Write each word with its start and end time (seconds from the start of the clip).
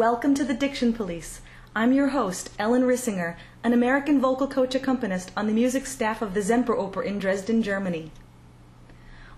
Welcome 0.00 0.34
to 0.36 0.44
the 0.44 0.54
Diction 0.54 0.94
Police. 0.94 1.42
I'm 1.76 1.92
your 1.92 2.08
host, 2.08 2.48
Ellen 2.58 2.84
Rissinger, 2.84 3.36
an 3.62 3.74
American 3.74 4.18
vocal 4.18 4.46
coach 4.46 4.74
accompanist 4.74 5.30
on 5.36 5.46
the 5.46 5.52
music 5.52 5.84
staff 5.84 6.22
of 6.22 6.32
the 6.32 6.40
Zemper 6.40 6.68
Semperoper 6.68 7.04
in 7.04 7.18
Dresden, 7.18 7.62
Germany. 7.62 8.10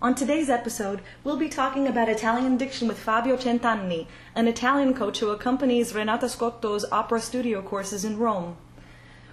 On 0.01 0.15
today's 0.15 0.49
episode, 0.49 1.01
we'll 1.25 1.37
be 1.37 1.49
talking 1.49 1.89
about 1.89 2.09
Italian 2.09 2.57
diction 2.59 2.87
with 2.87 3.01
Fabio 3.01 3.37
Centanni, 3.37 4.07
an 4.37 4.47
Italian 4.47 4.95
coach 4.95 5.19
who 5.19 5.31
accompanies 5.31 5.97
Renata 5.97 6.29
Scotto's 6.29 6.85
opera 6.93 7.21
studio 7.21 7.61
courses 7.61 8.05
in 8.05 8.17
Rome. 8.17 8.57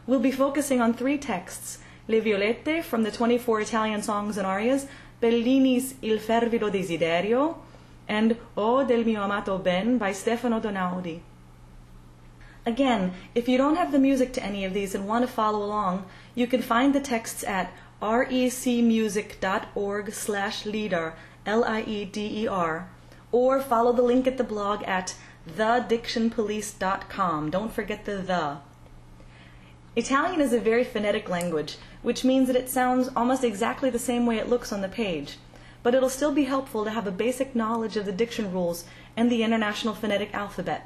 We'll 0.08 0.20
be 0.20 0.32
focusing 0.32 0.82
on 0.82 0.96
three 0.96 1.20
texts 1.20 1.78
Le 2.08 2.22
Violette 2.22 2.84
from 2.84 3.04
the 3.04 3.12
24 3.12 3.62
Italian 3.62 4.02
songs 4.02 4.36
and 4.36 4.48
arias, 4.48 4.88
Bellini's 5.22 5.94
Il 6.02 6.18
fervido 6.18 6.72
desiderio, 6.72 7.58
and 8.08 8.36
O 8.58 8.84
del 8.84 9.06
mio 9.06 9.22
amato 9.22 9.60
ben 9.60 10.00
by 10.00 10.12
Stefano 10.12 10.60
Donaudy. 10.60 11.22
Again, 12.66 13.14
if 13.34 13.48
you 13.48 13.58
don't 13.58 13.78
have 13.78 13.92
the 13.92 14.00
music 14.00 14.34
to 14.34 14.44
any 14.44 14.66
of 14.66 14.74
these 14.74 14.94
and 14.94 15.08
want 15.08 15.26
to 15.26 15.32
follow 15.32 15.64
along, 15.64 16.06
you 16.36 16.48
can 16.48 16.62
find 16.62 16.94
the 16.94 17.00
texts 17.00 17.44
at 17.44 17.72
recmusic.org 18.02 20.14
slash 20.14 20.66
lieder, 20.66 21.14
L-I-E-D-E-R, 21.46 22.90
or 23.32 23.62
follow 23.62 23.94
the 23.94 24.02
link 24.02 24.28
at 24.28 24.38
the 24.38 24.44
blog 24.44 24.84
at 24.84 25.16
thedictionpolice.com. 25.48 27.50
Don't 27.50 27.74
forget 27.74 28.06
the 28.06 28.18
the. 28.18 28.58
Italian 29.96 30.42
is 30.42 30.54
a 30.54 30.60
very 30.60 30.84
phonetic 30.84 31.30
language, 31.30 31.78
which 32.02 32.24
means 32.24 32.48
that 32.48 32.56
it 32.56 32.70
sounds 32.70 33.10
almost 33.16 33.44
exactly 33.44 33.90
the 33.90 34.00
same 34.00 34.26
way 34.26 34.38
it 34.38 34.50
looks 34.50 34.72
on 34.72 34.82
the 34.82 34.88
page 34.88 35.38
but 35.84 35.96
it'll 35.96 36.10
still 36.10 36.34
be 36.34 36.44
helpful 36.44 36.84
to 36.84 36.92
have 36.92 37.08
a 37.08 37.12
basic 37.12 37.56
knowledge 37.56 37.96
of 37.96 38.06
the 38.06 38.12
diction 38.12 38.52
rules 38.52 38.86
and 39.16 39.32
the 39.32 39.44
International 39.44 39.94
Phonetic 39.94 40.34
Alphabet. 40.34 40.86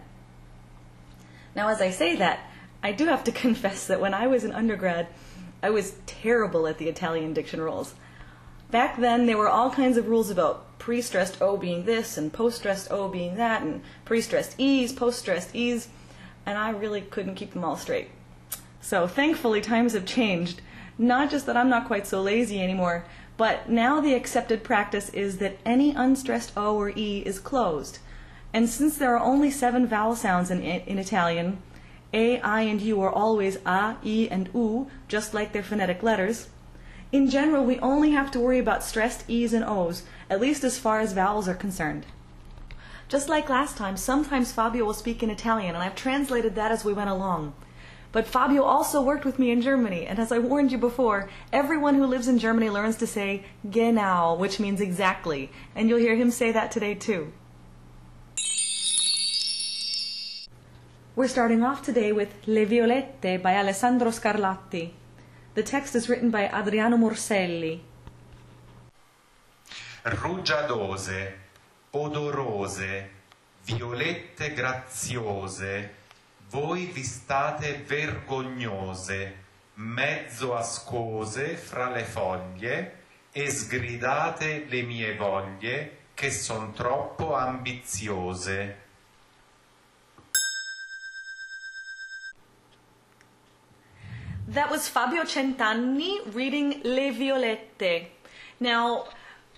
Now, 1.56 1.70
as 1.70 1.82
I 1.82 1.90
say 1.90 2.16
that, 2.16 2.40
I 2.82 2.92
do 2.92 3.06
have 3.06 3.24
to 3.26 3.32
confess 3.44 3.88
that 3.88 4.02
when 4.02 4.14
I 4.14 4.28
was 4.28 4.44
an 4.44 4.52
undergrad, 4.52 5.08
I 5.62 5.70
was 5.70 5.96
terrible 6.06 6.68
at 6.68 6.78
the 6.78 6.90
Italian 6.90 7.34
diction 7.34 7.62
rules. 7.62 7.96
Back 8.72 8.98
then, 8.98 9.28
there 9.28 9.38
were 9.38 9.50
all 9.50 9.70
kinds 9.70 9.98
of 9.98 10.08
rules 10.08 10.30
about 10.30 10.80
pre 10.80 11.02
stressed 11.02 11.42
O 11.42 11.56
being 11.58 11.86
this, 11.86 12.18
and 12.18 12.34
post 12.34 12.58
stressed 12.58 12.92
O 12.92 13.08
being 13.08 13.36
that, 13.36 13.62
and 13.62 13.82
pre 14.04 14.20
stressed 14.20 14.56
E's, 14.58 14.92
post 14.92 15.20
stressed 15.20 15.56
E's, 15.56 15.88
and 16.46 16.58
I 16.58 16.72
really 16.72 17.02
couldn't 17.02 17.36
keep 17.36 17.54
them 17.54 17.64
all 17.64 17.78
straight. 17.78 18.10
So, 18.82 19.08
thankfully, 19.08 19.62
times 19.62 19.94
have 19.94 20.06
changed. 20.06 20.62
Not 20.98 21.32
just 21.32 21.46
that 21.46 21.56
I'm 21.56 21.70
not 21.70 21.88
quite 21.88 22.06
so 22.06 22.22
lazy 22.22 22.62
anymore, 22.62 23.06
but 23.38 23.70
now 23.70 24.02
the 24.02 24.14
accepted 24.14 24.64
practice 24.64 25.10
is 25.10 25.38
that 25.38 25.58
any 25.66 25.92
unstressed 25.92 26.52
O 26.58 26.76
or 26.76 26.90
E 26.90 27.24
is 27.26 27.40
closed. 27.40 28.00
And 28.54 28.70
since 28.70 28.98
there 28.98 29.18
are 29.18 29.24
only 29.24 29.50
seven 29.50 29.88
vowel 29.88 30.16
sounds 30.16 30.52
in, 30.52 30.62
in 30.62 31.00
Italian, 31.00 31.58
A, 32.14 32.40
I, 32.42 32.62
and 32.62 32.80
U 32.80 33.02
are 33.02 33.12
always 33.12 33.58
A, 33.66 33.98
E, 34.06 34.30
and 34.30 34.48
U, 34.54 34.88
just 35.08 35.34
like 35.34 35.52
their 35.52 35.64
phonetic 35.64 36.04
letters. 36.04 36.50
In 37.12 37.30
general, 37.30 37.66
we 37.66 37.80
only 37.80 38.12
have 38.12 38.30
to 38.32 38.40
worry 38.40 38.60
about 38.60 38.84
stressed 38.84 39.24
E's 39.28 39.54
and 39.54 39.66
O's, 39.66 40.04
at 40.30 40.40
least 40.40 40.64
as 40.64 40.78
far 40.78 41.00
as 41.00 41.14
vowels 41.14 41.48
are 41.48 41.56
concerned. 41.56 42.06
Just 43.10 43.30
like 43.30 43.50
last 43.50 43.76
time, 43.76 43.98
sometimes 43.98 44.52
Fabio 44.52 44.86
will 44.86 44.94
speak 44.94 45.22
in 45.22 45.30
Italian, 45.30 45.76
and 45.76 45.84
I've 45.84 45.96
translated 45.96 46.56
that 46.56 46.72
as 46.72 46.86
we 46.86 46.94
went 46.94 47.10
along. 47.10 47.54
But 48.12 48.28
Fabio 48.28 48.64
also 48.64 49.02
worked 49.02 49.26
with 49.26 49.40
me 49.40 49.50
in 49.50 49.62
Germany, 49.62 50.06
and 50.06 50.20
as 50.20 50.32
I 50.32 50.38
warned 50.38 50.72
you 50.72 50.78
before, 50.78 51.30
everyone 51.52 51.96
who 51.96 52.06
lives 52.06 52.28
in 52.28 52.38
Germany 52.38 52.70
learns 52.70 52.96
to 52.98 53.08
say 53.08 53.44
genau, 53.70 54.36
which 54.36 54.60
means 54.60 54.80
exactly, 54.80 55.52
and 55.76 55.90
you'll 55.90 56.00
hear 56.00 56.16
him 56.16 56.30
say 56.30 56.52
that 56.52 56.72
today 56.72 56.94
too. 56.94 57.34
We're 61.16 61.28
starting 61.28 61.62
off 61.62 61.84
today 61.84 62.12
with 62.12 62.34
Le 62.46 62.66
Violette 62.66 63.38
by 63.38 63.54
Alessandro 63.54 64.10
Scarlatti. 64.10 64.92
The 65.54 65.62
text 65.62 65.94
is 65.94 66.10
written 66.10 66.32
by 66.32 66.50
Adriano 66.52 66.98
Morselli. 66.98 67.80
Rugiadose, 70.02 71.38
odorose, 71.92 73.10
violette 73.64 74.56
graziose, 74.56 75.94
voi 76.50 76.86
vi 76.88 77.04
state 77.04 77.84
vergognose, 77.86 79.36
mezzo 79.76 80.56
ascose 80.56 81.56
fra 81.58 81.92
le 81.92 82.06
foglie, 82.06 82.98
e 83.32 83.52
sgridate 83.52 84.66
le 84.68 84.82
mie 84.82 85.16
voglie, 85.16 85.98
che 86.16 86.32
son 86.32 86.74
troppo 86.74 87.36
ambiziose. 87.36 88.78
That 94.48 94.70
was 94.70 94.90
Fabio 94.90 95.24
Centanni 95.24 96.20
reading 96.34 96.82
Le 96.84 97.12
Violette. 97.14 98.10
Now, 98.60 99.06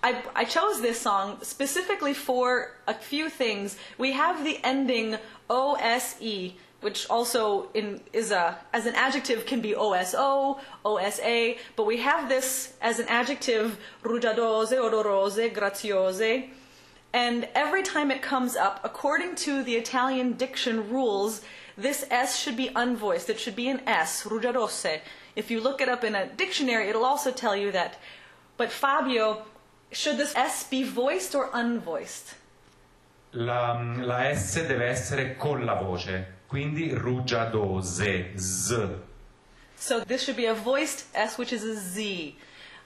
I, 0.00 0.22
I, 0.34 0.44
chose 0.44 0.80
this 0.80 1.00
song 1.00 1.38
specifically 1.42 2.14
for 2.14 2.70
a 2.86 2.94
few 2.94 3.28
things. 3.28 3.76
We 3.98 4.12
have 4.12 4.44
the 4.44 4.60
ending 4.62 5.16
OSE, 5.50 6.52
which 6.82 7.10
also 7.10 7.68
in, 7.74 8.00
is 8.12 8.30
a 8.30 8.58
as 8.72 8.86
an 8.86 8.94
adjective 8.94 9.44
can 9.44 9.60
be 9.60 9.74
OSO, 9.74 10.60
OSA, 10.84 11.54
but 11.74 11.84
we 11.84 11.96
have 11.98 12.28
this 12.28 12.74
as 12.80 13.00
an 13.00 13.08
adjective 13.08 13.78
rugiadose, 14.04 14.72
odorose, 14.72 15.52
graziose. 15.52 16.48
And 17.12 17.48
every 17.56 17.82
time 17.82 18.12
it 18.12 18.22
comes 18.22 18.54
up, 18.54 18.80
according 18.84 19.34
to 19.36 19.64
the 19.64 19.74
Italian 19.74 20.34
diction 20.34 20.88
rules, 20.90 21.42
this 21.76 22.06
S 22.10 22.38
should 22.38 22.56
be 22.56 22.70
unvoiced. 22.70 23.28
It 23.28 23.38
should 23.38 23.56
be 23.56 23.68
an 23.68 23.80
S, 23.86 24.24
rugiadose. 24.24 25.00
If 25.34 25.50
you 25.50 25.60
look 25.60 25.80
it 25.80 25.88
up 25.88 26.04
in 26.04 26.14
a 26.14 26.26
dictionary, 26.26 26.88
it'll 26.88 27.04
also 27.04 27.30
tell 27.30 27.54
you 27.54 27.70
that. 27.72 27.98
But 28.56 28.72
Fabio, 28.72 29.44
should 29.92 30.16
this 30.16 30.34
S 30.34 30.64
be 30.64 30.82
voiced 30.82 31.34
or 31.34 31.50
unvoiced? 31.50 32.34
La, 33.32 33.78
la 33.98 34.22
S 34.24 34.54
deve 34.54 34.82
essere 34.82 35.36
con 35.38 35.66
la 35.66 35.74
voce. 35.82 36.24
Quindi 36.48 36.92
rugiadose, 36.94 38.38
z. 38.38 38.88
So 39.76 40.00
this 40.00 40.22
should 40.22 40.36
be 40.36 40.46
a 40.46 40.54
voiced 40.54 41.04
S, 41.14 41.36
which 41.36 41.52
is 41.52 41.62
a 41.64 41.76
Z. 41.76 42.36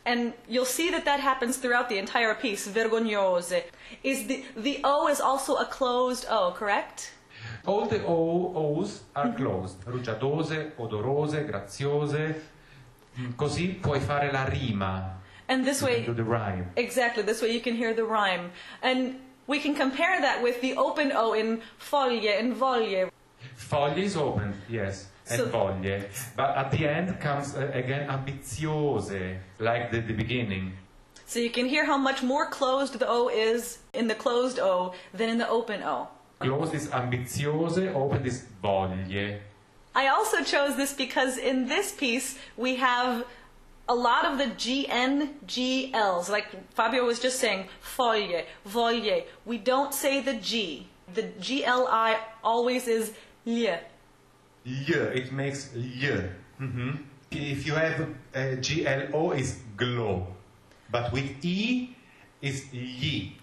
And 0.05 0.33
you'll 0.49 0.65
see 0.65 0.91
that 0.91 1.05
that 1.05 1.21
happens 1.21 1.59
throughout 1.59 1.89
the 1.89 1.99
entire 1.99 2.35
piece, 2.35 2.67
vergognose. 2.67 3.63
Is 4.03 4.27
the, 4.27 4.45
the 4.57 4.81
O 4.83 5.07
is 5.09 5.21
also 5.21 5.57
a 5.57 5.67
closed 5.67 6.27
O, 6.29 6.53
correct? 6.57 7.13
All 7.67 7.87
the 7.87 8.05
o, 8.07 8.53
O's 8.55 9.03
are 9.15 9.33
closed. 9.33 9.85
Rugiadose, 9.85 10.73
odorose, 10.79 11.45
graziose. 11.45 12.35
Così 13.37 13.79
puoi 13.81 14.01
fare 14.01 14.31
la 14.33 14.45
rima. 14.45 15.19
And 15.49 15.65
this 15.65 15.83
way, 15.83 16.05
do 16.05 16.15
the 16.15 16.23
rhyme. 16.23 16.71
Exactly, 16.77 17.23
this 17.23 17.43
way 17.43 17.53
you 17.53 17.61
can 17.61 17.75
hear 17.75 17.93
the 17.93 18.05
rhyme. 18.05 18.53
And 18.83 19.19
we 19.47 19.59
can 19.59 19.75
compare 19.75 20.21
that 20.21 20.43
with 20.43 20.61
the 20.61 20.77
open 20.77 21.13
O 21.13 21.33
in 21.33 21.61
foglie 21.79 22.39
and 22.39 22.55
voglie. 22.55 23.11
Foglie 23.57 24.05
is 24.05 24.17
open, 24.17 24.55
yes, 24.69 25.09
and 25.29 25.41
so, 25.41 25.47
voglie. 25.49 26.05
But 26.37 26.57
at 26.57 26.71
the 26.71 26.87
end 26.87 27.19
comes 27.21 27.57
uh, 27.57 27.71
again 27.75 28.09
ambiziose, 28.09 29.39
like 29.59 29.91
the, 29.91 30.01
the 30.01 30.15
beginning. 30.15 30.73
So 31.27 31.41
you 31.41 31.51
can 31.51 31.67
hear 31.67 31.85
how 31.85 31.99
much 31.99 32.23
more 32.23 32.47
closed 32.49 32.99
the 32.99 33.09
O 33.09 33.29
is 33.29 33.79
in 33.93 34.07
the 34.07 34.15
closed 34.15 34.61
O 34.61 34.95
than 35.13 35.29
in 35.29 35.39
the 35.39 35.49
open 35.49 35.83
O. 35.83 36.09
Closed 36.41 36.75
is 36.75 36.89
ambiziose, 36.89 37.95
open 37.95 38.25
is 38.25 38.47
voglie. 38.63 39.39
I 39.95 40.09
also 40.09 40.43
chose 40.43 40.77
this 40.77 40.95
because 40.95 41.37
in 41.37 41.67
this 41.69 41.93
piece 41.93 42.39
we 42.57 42.77
have 42.77 43.27
a 43.89 43.95
lot 43.95 44.25
of 44.25 44.39
the 44.39 44.45
GN, 44.45 45.35
GLs, 45.47 46.31
like 46.31 46.47
Fabio 46.75 47.05
was 47.05 47.19
just 47.19 47.41
saying, 47.41 47.67
foglie, 47.83 48.45
voglie. 48.67 49.25
We 49.45 49.59
don't 49.59 49.93
say 49.93 50.21
the 50.21 50.35
G. 50.35 50.87
The 51.13 51.25
GLI 51.41 52.17
always 52.45 52.87
is 52.87 53.13
L. 53.47 53.67
L. 53.67 53.81
It 54.65 55.33
makes 55.33 55.75
L. 55.75 56.23
Mm-hmm. 56.61 56.91
If 57.33 57.67
you 57.67 57.75
have 57.75 58.01
uh, 58.35 58.55
GLO 58.63 59.33
is 59.33 59.59
glow, 59.77 60.29
but 60.91 61.13
with 61.13 61.45
E 61.45 61.97
is 62.41 62.67
Y. 62.73 63.40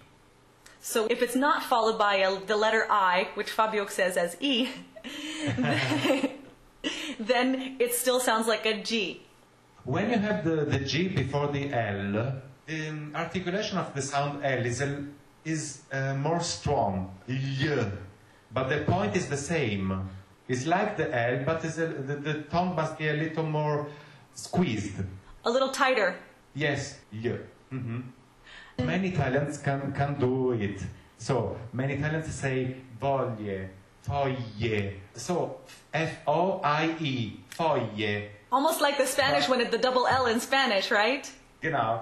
So 0.88 1.06
if 1.10 1.20
it's 1.20 1.36
not 1.36 1.62
followed 1.64 1.98
by 1.98 2.14
a, 2.26 2.40
the 2.40 2.56
letter 2.56 2.86
I, 2.88 3.28
which 3.34 3.50
Fabio 3.50 3.84
says 3.88 4.16
as 4.16 4.38
E, 4.40 4.70
then 7.20 7.76
it 7.78 7.92
still 7.92 8.20
sounds 8.20 8.46
like 8.46 8.64
a 8.64 8.82
G. 8.82 9.20
When 9.84 10.08
you 10.08 10.16
have 10.16 10.44
the, 10.44 10.64
the 10.64 10.78
G 10.78 11.08
before 11.08 11.48
the 11.48 11.70
L, 11.74 12.40
the 12.64 12.88
um, 12.88 13.12
articulation 13.14 13.76
of 13.76 13.94
the 13.94 14.00
sound 14.00 14.42
L 14.42 14.64
is, 14.64 14.80
a, 14.80 15.04
is 15.44 15.82
uh, 15.92 16.14
more 16.14 16.40
strong. 16.40 17.14
Y. 17.28 17.84
But 18.54 18.70
the 18.70 18.78
point 18.86 19.14
is 19.14 19.26
the 19.28 19.36
same. 19.36 20.08
It's 20.48 20.64
like 20.64 20.96
the 20.96 21.14
L, 21.14 21.42
but 21.44 21.62
a, 21.66 21.68
the, 21.68 22.14
the 22.14 22.34
tongue 22.44 22.74
must 22.74 22.96
be 22.96 23.08
a 23.08 23.12
little 23.12 23.44
more 23.44 23.88
squeezed. 24.32 25.04
A 25.44 25.50
little 25.50 25.68
tighter. 25.68 26.16
Yes, 26.54 26.98
yeah. 27.12 27.36
Mm-hmm. 27.70 28.00
Many 28.78 29.08
Italians 29.08 29.58
can, 29.58 29.92
can 29.92 30.18
do 30.18 30.52
it. 30.52 30.80
So, 31.18 31.56
many 31.72 31.94
Italians 31.94 32.32
say 32.32 32.76
voglie, 33.00 33.68
Foglie. 34.06 34.94
So, 35.14 35.58
F-O-I-E, 35.92 37.40
foglie. 37.50 38.28
Almost 38.50 38.80
like 38.80 38.96
the 38.96 39.06
Spanish 39.06 39.48
when 39.48 39.60
it 39.60 39.70
the 39.70 39.78
double 39.78 40.06
L 40.06 40.26
in 40.26 40.40
Spanish, 40.40 40.90
right? 40.90 41.30
Genau. 41.60 42.00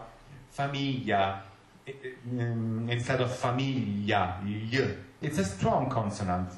Famiglia. 0.56 1.40
I- 1.88 1.90
I- 1.90 2.40
um, 2.42 2.88
Instead 2.90 3.20
of 3.20 3.30
famiglia. 3.30 4.36
Y. 4.44 4.94
It's 5.22 5.38
a 5.38 5.44
strong 5.44 5.88
consonant. 5.88 6.50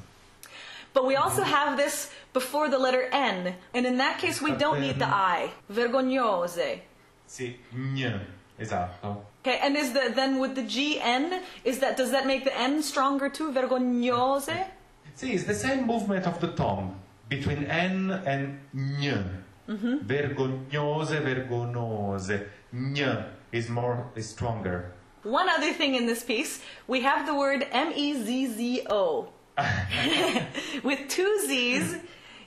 But 0.92 1.06
we 1.06 1.14
also 1.16 1.42
have 1.42 1.76
this 1.76 2.10
before 2.32 2.68
the 2.68 2.78
letter 2.78 3.08
N, 3.12 3.54
and 3.72 3.86
in 3.86 3.98
that 3.98 4.18
case 4.18 4.42
we 4.42 4.50
don't 4.52 4.80
need 4.80 4.98
the 4.98 5.06
I. 5.06 5.50
Vergognose. 5.70 6.80
Sì, 7.26 7.56
gn. 7.72 8.20
Esatto. 8.58 9.24
Okay, 9.40 9.58
and 9.62 9.76
is 9.76 9.92
the 9.92 10.12
then 10.14 10.38
with 10.38 10.54
the 10.54 10.62
G 10.62 11.00
N 11.00 11.42
is 11.64 11.78
that 11.78 11.96
does 11.96 12.10
that 12.10 12.26
make 12.26 12.44
the 12.44 12.56
N 12.58 12.82
stronger 12.82 13.28
too? 13.28 13.52
Vergognose. 13.52 14.66
See, 15.14 15.32
it's 15.32 15.44
the 15.44 15.54
same 15.54 15.86
movement 15.86 16.26
of 16.26 16.40
the 16.40 16.48
tongue 16.48 16.96
between 17.28 17.64
N 17.64 18.10
and 18.26 18.58
N. 18.74 19.44
Mm-hmm. 19.68 20.06
Vergognose, 20.06 21.20
vergonose. 21.22 22.46
N 22.72 23.24
is 23.52 23.68
more 23.68 24.10
is 24.16 24.28
stronger. 24.28 24.92
One 25.22 25.48
other 25.48 25.72
thing 25.72 25.94
in 25.94 26.06
this 26.06 26.22
piece, 26.22 26.62
we 26.86 27.02
have 27.02 27.26
the 27.26 27.34
word 27.34 27.66
M 27.70 27.92
E 27.94 28.14
Z 28.14 28.46
Z 28.46 28.86
O. 28.90 29.28
With 30.84 31.08
two 31.08 31.40
Z's, 31.46 31.96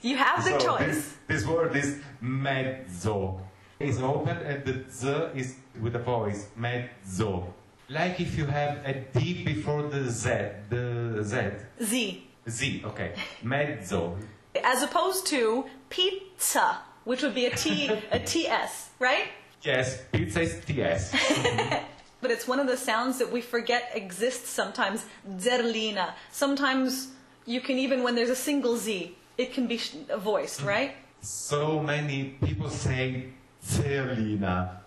you 0.02 0.18
have 0.18 0.44
the 0.44 0.60
so 0.60 0.78
choice. 0.78 0.88
This, 0.88 1.14
this 1.28 1.46
word 1.46 1.76
is 1.76 2.00
mezzo. 2.22 3.42
It's 3.80 4.00
open 4.00 4.38
and 4.38 4.64
the 4.64 4.86
z 4.90 5.10
is 5.36 5.56
with 5.80 5.96
a 5.96 6.00
voice. 6.00 6.48
Mezzo. 6.56 7.54
Like 7.90 8.20
if 8.20 8.38
you 8.38 8.46
have 8.46 8.78
a 8.86 8.94
D 9.14 9.44
before 9.44 9.84
the 9.84 10.10
Z. 10.10 10.30
The 10.70 11.24
Z. 11.24 11.38
Z. 11.84 12.28
Z, 12.50 12.82
okay. 12.86 13.14
Mezzo. 13.44 14.18
As 14.64 14.84
opposed 14.84 15.28
to 15.28 15.66
pizza, 15.90 16.80
which 17.04 17.22
would 17.22 17.36
be 17.36 17.46
a 17.46 17.56
T 17.56 17.88
a 18.12 18.20
TS, 18.32 18.90
right? 19.00 19.28
Yes, 19.62 20.02
pizza 20.12 20.42
is 20.42 20.60
TS. 20.66 21.14
But 22.22 22.30
it's 22.30 22.48
one 22.48 22.60
of 22.60 22.68
the 22.68 22.78
sounds 22.78 23.18
that 23.18 23.32
we 23.32 23.42
forget 23.42 23.92
exists 23.96 24.48
sometimes. 24.50 25.06
Zerlina. 25.28 26.14
Sometimes 26.32 27.08
you 27.48 27.62
can 27.62 27.80
even 27.80 28.04
when 28.04 28.14
there's 28.14 28.30
a 28.30 28.36
single 28.36 28.78
Z, 28.78 29.18
it 29.40 29.54
can 29.54 29.66
be 29.66 29.82
voiced, 30.18 30.62
right? 30.62 30.94
so 31.24 31.80
many 31.80 32.36
people 32.44 32.70
say 32.70 33.26
Zerlina, 33.64 34.81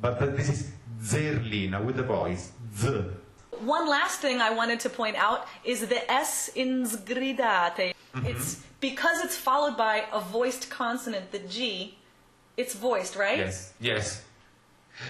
but 0.00 0.18
th- 0.18 0.36
this 0.36 0.48
is 0.48 0.72
Zerlina 1.02 1.84
with 1.84 1.96
the 1.96 2.02
voice. 2.02 2.52
Z. 2.76 3.04
One 3.60 3.88
last 3.88 4.20
thing 4.20 4.40
I 4.40 4.50
wanted 4.50 4.80
to 4.80 4.90
point 4.90 5.16
out 5.16 5.46
is 5.64 5.86
the 5.86 6.10
S 6.10 6.48
in 6.54 6.84
sgridate. 6.84 7.94
Mm-hmm. 8.14 8.26
It's 8.26 8.62
because 8.80 9.24
it's 9.24 9.36
followed 9.36 9.76
by 9.76 10.04
a 10.12 10.20
voiced 10.20 10.70
consonant, 10.70 11.32
the 11.32 11.40
G. 11.40 11.98
It's 12.56 12.74
voiced, 12.74 13.16
right? 13.16 13.38
Yes, 13.38 13.72
yes. 13.80 14.24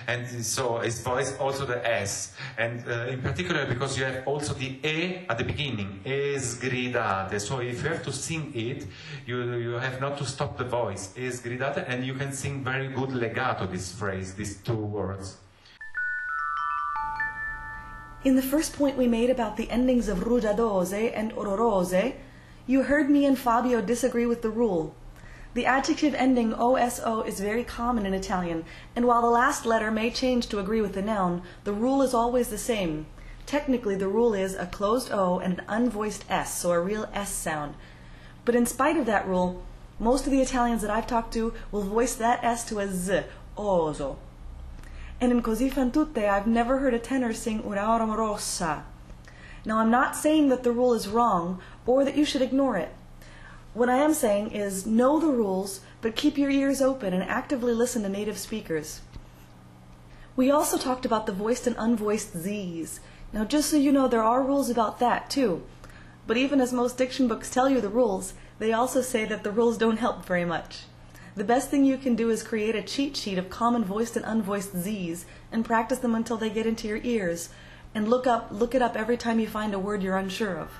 And 0.06 0.44
so 0.44 0.78
it's 0.78 1.00
voiced 1.00 1.38
also 1.40 1.64
the 1.64 1.86
S, 1.86 2.32
and 2.56 2.82
uh, 2.88 3.06
in 3.06 3.20
particular 3.20 3.66
because 3.66 3.98
you 3.98 4.04
have 4.04 4.26
also 4.26 4.54
the 4.54 4.78
E 4.82 5.26
at 5.28 5.38
the 5.38 5.44
beginning, 5.44 6.00
esgridate. 6.04 7.40
So 7.40 7.60
if 7.60 7.82
you 7.82 7.88
have 7.88 8.02
to 8.04 8.12
sing 8.12 8.52
it, 8.54 8.86
you, 9.26 9.54
you 9.54 9.72
have 9.72 10.00
not 10.00 10.18
to 10.18 10.24
stop 10.24 10.56
the 10.56 10.64
voice, 10.64 11.12
esgridate, 11.16 11.84
and 11.88 12.04
you 12.04 12.14
can 12.14 12.32
sing 12.32 12.64
very 12.64 12.88
good 12.88 13.12
legato 13.12 13.66
this 13.66 13.92
phrase, 13.92 14.34
these 14.34 14.58
two 14.58 14.76
words. 14.76 15.36
In 18.24 18.34
the 18.34 18.42
first 18.42 18.72
point 18.76 18.96
we 18.96 19.06
made 19.06 19.30
about 19.30 19.56
the 19.56 19.70
endings 19.70 20.08
of 20.08 20.18
rugiadose 20.18 21.12
and 21.14 21.32
ororose, 21.32 22.14
you 22.66 22.82
heard 22.82 23.08
me 23.08 23.24
and 23.24 23.38
Fabio 23.38 23.80
disagree 23.80 24.26
with 24.26 24.42
the 24.42 24.50
rule. 24.50 24.94
The 25.54 25.66
adjective 25.66 26.14
ending 26.14 26.52
oso 26.52 27.26
is 27.26 27.40
very 27.40 27.64
common 27.64 28.04
in 28.04 28.14
Italian, 28.14 28.64
and 28.94 29.06
while 29.06 29.22
the 29.22 29.30
last 29.30 29.64
letter 29.64 29.90
may 29.90 30.10
change 30.10 30.46
to 30.48 30.58
agree 30.58 30.80
with 30.80 30.92
the 30.92 31.02
noun, 31.02 31.42
the 31.64 31.72
rule 31.72 32.02
is 32.02 32.12
always 32.12 32.48
the 32.48 32.58
same. 32.58 33.06
Technically, 33.46 33.94
the 33.96 34.08
rule 34.08 34.34
is 34.34 34.54
a 34.54 34.66
closed 34.66 35.10
O 35.10 35.38
and 35.38 35.58
an 35.58 35.64
unvoiced 35.66 36.24
S, 36.28 36.58
so 36.58 36.70
a 36.70 36.78
real 36.78 37.08
S 37.14 37.32
sound. 37.32 37.74
But 38.44 38.54
in 38.54 38.66
spite 38.66 38.98
of 38.98 39.06
that 39.06 39.26
rule, 39.26 39.64
most 39.98 40.26
of 40.26 40.32
the 40.32 40.42
Italians 40.42 40.82
that 40.82 40.90
I've 40.90 41.06
talked 41.06 41.32
to 41.32 41.54
will 41.72 41.82
voice 41.82 42.14
that 42.14 42.44
S 42.44 42.62
to 42.66 42.78
a 42.80 42.88
Z, 42.88 43.22
oso. 43.56 44.16
And 45.18 45.32
in 45.32 45.42
Così 45.42 45.72
fan 45.72 45.90
tutte, 45.90 46.18
I've 46.18 46.46
never 46.46 46.78
heard 46.78 46.94
a 46.94 46.98
tenor 46.98 47.32
sing 47.32 47.62
Una 47.64 48.04
rossa. 48.16 48.84
Now, 49.64 49.78
I'm 49.78 49.90
not 49.90 50.14
saying 50.14 50.50
that 50.50 50.62
the 50.62 50.72
rule 50.72 50.92
is 50.92 51.08
wrong 51.08 51.60
or 51.86 52.04
that 52.04 52.16
you 52.16 52.24
should 52.24 52.42
ignore 52.42 52.76
it. 52.76 52.90
What 53.74 53.88
I 53.88 53.96
am 53.96 54.14
saying 54.14 54.52
is 54.52 54.86
know 54.86 55.20
the 55.20 55.28
rules, 55.28 55.80
but 56.00 56.16
keep 56.16 56.38
your 56.38 56.50
ears 56.50 56.80
open 56.80 57.12
and 57.12 57.22
actively 57.22 57.74
listen 57.74 58.02
to 58.02 58.08
native 58.08 58.38
speakers. 58.38 59.00
We 60.36 60.50
also 60.50 60.78
talked 60.78 61.04
about 61.04 61.26
the 61.26 61.32
voiced 61.32 61.66
and 61.66 61.76
unvoiced 61.76 62.36
Z's. 62.36 63.00
Now, 63.32 63.44
just 63.44 63.70
so 63.70 63.76
you 63.76 63.92
know, 63.92 64.08
there 64.08 64.22
are 64.22 64.42
rules 64.42 64.70
about 64.70 65.00
that 65.00 65.28
too. 65.28 65.64
But 66.26 66.36
even 66.36 66.60
as 66.60 66.72
most 66.72 66.96
diction 66.96 67.28
books 67.28 67.50
tell 67.50 67.68
you 67.68 67.80
the 67.80 67.88
rules, 67.88 68.34
they 68.58 68.72
also 68.72 69.02
say 69.02 69.24
that 69.24 69.44
the 69.44 69.50
rules 69.50 69.78
don't 69.78 69.98
help 69.98 70.24
very 70.24 70.44
much. 70.44 70.84
The 71.36 71.44
best 71.44 71.70
thing 71.70 71.84
you 71.84 71.98
can 71.98 72.16
do 72.16 72.30
is 72.30 72.42
create 72.42 72.74
a 72.74 72.82
cheat 72.82 73.16
sheet 73.16 73.38
of 73.38 73.50
common 73.50 73.84
voiced 73.84 74.16
and 74.16 74.24
unvoiced 74.24 74.76
Z's 74.76 75.24
and 75.52 75.64
practice 75.64 75.98
them 75.98 76.14
until 76.14 76.36
they 76.36 76.50
get 76.50 76.66
into 76.66 76.88
your 76.88 77.00
ears. 77.04 77.50
And 77.94 78.08
look 78.08 78.26
up 78.26 78.48
look 78.50 78.74
it 78.74 78.82
up 78.82 78.96
every 78.96 79.16
time 79.16 79.38
you 79.38 79.46
find 79.46 79.72
a 79.72 79.78
word 79.78 80.02
you're 80.02 80.16
unsure 80.16 80.56
of. 80.58 80.70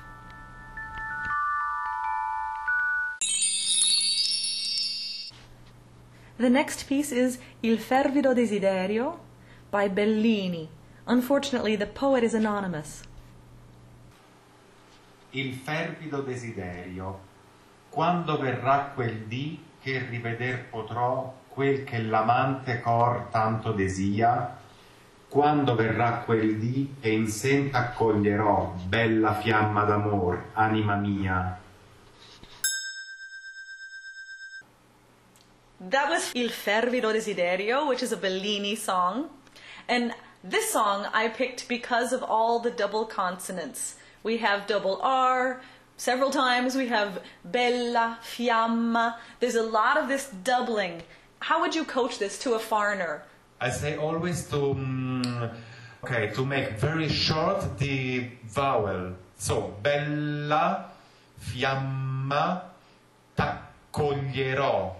The 6.39 6.49
next 6.49 6.87
piece 6.87 7.11
is 7.11 7.37
Il 7.61 7.79
fervido 7.79 8.33
desiderio 8.33 9.19
by 9.69 9.89
Bellini. 9.89 10.69
Unfortunately, 11.05 11.75
the 11.75 11.85
poet 11.85 12.23
is 12.23 12.33
anonymous. 12.33 13.03
Il 15.31 15.53
fervido 15.53 16.21
desiderio, 16.21 17.19
quando 17.89 18.37
verrà 18.37 18.93
quel 18.95 19.25
dì 19.27 19.61
che 19.81 20.05
riveder 20.09 20.69
potrò 20.69 21.35
quel 21.49 21.83
che 21.83 22.01
l'amante 22.01 22.79
cor 22.79 23.27
tanto 23.31 23.73
desia, 23.73 24.57
quando 25.27 25.75
verrà 25.75 26.23
quel 26.23 26.57
dì 26.57 26.95
e 27.01 27.11
in 27.11 27.27
sen 27.27 27.69
t'accoglierò, 27.69 28.75
bella 28.87 29.33
fiamma 29.33 29.83
d'amor, 29.83 30.51
anima 30.53 30.95
mia. 30.95 31.59
That 35.81 36.09
was 36.09 36.31
Il 36.35 36.49
fervido 36.49 37.13
desiderio, 37.13 37.87
which 37.87 38.03
is 38.03 38.11
a 38.11 38.17
Bellini 38.17 38.75
song. 38.75 39.29
And 39.87 40.13
this 40.43 40.71
song 40.71 41.07
I 41.13 41.29
picked 41.29 41.67
because 41.69 42.11
of 42.11 42.21
all 42.21 42.59
the 42.59 42.69
double 42.69 43.05
consonants. 43.05 43.95
We 44.21 44.37
have 44.37 44.67
double 44.67 44.99
R 45.01 45.61
several 45.95 46.31
times, 46.31 46.75
we 46.75 46.87
have 46.87 47.21
bella, 47.45 48.19
fiamma. 48.23 49.15
There's 49.39 49.55
a 49.55 49.63
lot 49.63 49.97
of 49.97 50.07
this 50.07 50.29
doubling. 50.43 51.03
How 51.39 51.61
would 51.61 51.75
you 51.75 51.85
coach 51.85 52.19
this 52.19 52.39
to 52.39 52.53
a 52.55 52.59
foreigner? 52.59 53.23
I 53.61 53.69
say 53.69 53.97
always 53.97 54.47
to 54.47 54.55
mm, 54.55 55.53
okay 56.03 56.31
to 56.35 56.45
make 56.45 56.79
very 56.79 57.07
short 57.09 57.77
the 57.77 58.29
vowel. 58.47 59.13
So 59.37 59.75
bella, 59.81 60.91
fiamma, 61.39 62.63
t'accoglierò. 63.37 64.98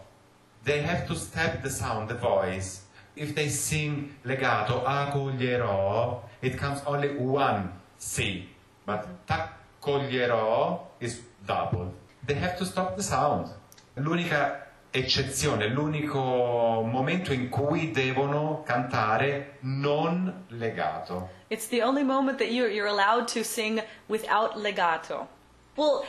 They 0.64 0.82
have 0.82 1.08
to 1.08 1.16
step 1.16 1.64
the 1.64 1.70
sound, 1.70 2.10
the 2.10 2.16
voice. 2.16 2.82
If 3.16 3.36
they 3.36 3.50
sing 3.50 4.16
legato, 4.24 4.84
accoglierò, 4.86 6.22
it 6.42 6.58
comes 6.58 6.82
only 6.86 7.16
one 7.16 7.72
C. 7.98 8.48
But 8.86 9.08
t'accoglierò 9.28 10.80
is 11.00 11.22
double. 11.46 11.94
They 12.26 12.36
have 12.36 12.58
to 12.58 12.66
stop 12.66 12.96
the 12.96 13.04
sound. 13.04 13.50
L'unica 13.96 14.68
eccezione, 14.92 15.68
l'unico 15.68 16.84
momento 16.84 17.32
in 17.34 17.50
cui 17.50 17.92
devono 17.92 18.64
cantare 18.66 19.58
non 19.62 20.46
legato. 20.50 21.30
It's 21.50 21.68
the 21.68 21.82
only 21.82 22.04
moment 22.04 22.38
that 22.40 22.52
you're, 22.52 22.70
you're 22.70 22.88
allowed 22.88 23.28
to 23.30 23.44
sing 23.44 23.82
without 24.08 24.58
legato. 24.58 25.28
Well, 25.76 26.06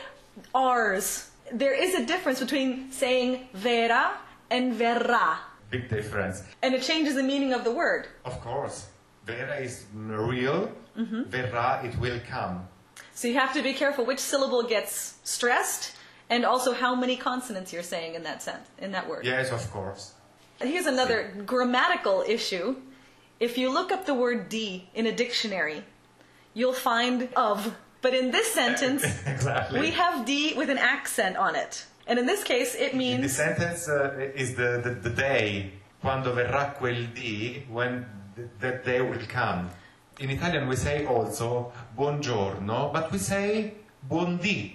R's. 0.53 1.29
There 1.53 1.73
is 1.73 1.95
a 1.95 2.05
difference 2.05 2.39
between 2.39 2.91
saying 2.91 3.49
vera 3.53 4.11
and 4.51 4.73
verrà, 4.73 5.37
Big 5.71 5.89
difference. 5.89 6.43
and 6.61 6.73
it 6.75 6.83
changes 6.83 7.15
the 7.15 7.23
meaning 7.23 7.53
of 7.53 7.63
the 7.63 7.71
word. 7.71 8.07
Of 8.25 8.39
course, 8.41 8.87
vera 9.25 9.57
is 9.57 9.85
real, 9.95 10.69
mm-hmm. 10.97 11.23
Vera, 11.29 11.81
it 11.83 11.97
will 11.99 12.19
come. 12.29 12.67
So 13.13 13.27
you 13.27 13.35
have 13.39 13.53
to 13.53 13.61
be 13.63 13.73
careful 13.73 14.05
which 14.05 14.19
syllable 14.19 14.63
gets 14.63 15.15
stressed 15.23 15.95
and 16.29 16.45
also 16.45 16.73
how 16.73 16.95
many 16.95 17.15
consonants 17.17 17.71
you're 17.73 17.83
saying 17.95 18.15
in 18.15 18.23
that 18.23 18.41
sense, 18.43 18.67
in 18.79 18.91
that 18.91 19.07
word. 19.09 19.25
Yes, 19.25 19.51
of 19.51 19.69
course. 19.71 20.13
Here's 20.61 20.85
another 20.85 21.33
grammatical 21.45 22.23
issue. 22.27 22.75
If 23.39 23.57
you 23.57 23.73
look 23.73 23.91
up 23.91 24.05
the 24.05 24.13
word 24.13 24.49
D 24.49 24.87
in 24.93 25.05
a 25.07 25.11
dictionary, 25.11 25.83
you'll 26.53 26.73
find 26.73 27.27
of 27.35 27.75
But 28.01 28.13
in 28.13 28.31
this 28.31 28.51
sentence, 28.51 29.03
exactly. 29.25 29.79
we 29.79 29.91
have 29.91 30.25
D 30.25 30.53
with 30.55 30.69
an 30.69 30.77
accent 30.77 31.37
on 31.37 31.55
it. 31.55 31.85
And 32.07 32.19
in 32.19 32.25
this 32.25 32.43
case, 32.43 32.75
it 32.75 32.93
means. 32.95 33.15
In 33.15 33.21
the 33.21 33.29
sentence 33.29 33.87
uh, 33.87 34.31
is 34.35 34.55
the, 34.55 34.81
the, 34.83 35.09
the 35.09 35.09
day, 35.15 35.71
quando 36.01 36.33
verrà 36.33 36.73
quel 36.77 37.07
dì, 37.13 37.67
when 37.69 38.05
th- 38.35 38.47
that 38.59 38.83
day 38.85 39.01
will 39.01 39.25
come. 39.27 39.69
In 40.19 40.29
Italian 40.29 40.67
we 40.67 40.75
say 40.75 41.05
also 41.05 41.71
buongiorno, 41.97 42.91
but 42.91 43.11
we 43.11 43.17
say 43.17 43.73
buondì. 44.09 44.73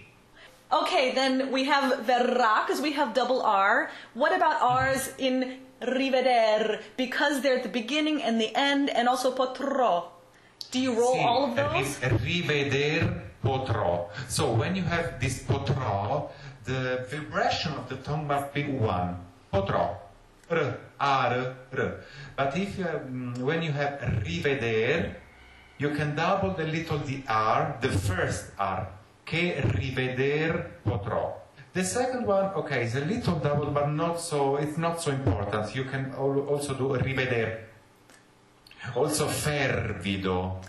Okay, 0.73 1.12
then 1.14 1.52
we 1.52 1.64
have 1.64 2.04
verrà 2.06 2.66
because 2.66 2.80
we 2.80 2.92
have 2.92 3.14
double 3.14 3.42
R. 3.42 3.90
What 4.14 4.35
about 4.35 4.61
R's 4.62 5.12
in 5.18 5.59
riveder? 5.83 6.80
Because 6.97 7.40
they're 7.42 7.56
at 7.56 7.62
the 7.62 7.68
beginning 7.68 8.23
and 8.23 8.40
the 8.40 8.50
end, 8.56 8.90
and 8.90 9.09
also 9.09 9.33
potrò. 9.35 10.04
Do 10.73 10.80
you 10.80 10.99
roll 10.99 11.14
Sì, 11.16 11.25
all 11.25 11.45
of 11.45 11.54
those? 11.56 11.99
ri- 12.02 12.42
riveder 12.42 13.23
potrò. 13.45 14.09
So 14.28 14.50
when 14.52 14.75
you 14.75 14.83
have 14.83 15.21
this 15.21 15.42
potrò, 15.45 16.28
the 16.66 17.06
vibration 17.11 17.73
of 17.73 17.88
the 17.88 17.96
tongue 17.96 18.26
must 18.26 18.52
be 18.52 18.64
one. 18.64 19.16
Potrò. 19.52 19.96
R, 20.50 20.78
R, 21.00 21.54
R. 21.73 21.94
But 22.37 22.56
if 22.56 22.78
you 22.78 22.85
have, 22.85 23.02
mm, 23.02 23.38
when 23.38 23.62
you 23.62 23.73
have 23.73 23.99
riveder, 24.25 25.14
you 25.78 25.90
can 25.90 26.14
double 26.14 26.50
the 26.54 26.64
little 26.64 26.99
the 26.99 27.23
R, 27.28 27.76
the 27.80 27.88
first 27.88 28.52
R. 28.58 28.87
Che 29.25 29.61
riveder 29.61 30.70
potrò. 30.85 31.35
The 31.73 31.85
second 31.85 32.26
one, 32.26 32.54
okay, 32.54 32.85
is 32.85 32.94
a 32.94 33.04
little 33.04 33.35
double, 33.37 33.66
but 33.66 33.88
not 33.90 34.20
so. 34.20 34.56
It's 34.56 34.78
not 34.78 35.00
so 35.02 35.11
important. 35.11 35.75
You 35.75 35.85
can 35.85 36.14
also 36.14 36.75
do 36.75 36.96
riveder. 36.96 37.64
Also 38.94 39.26
fervido, 39.26 40.62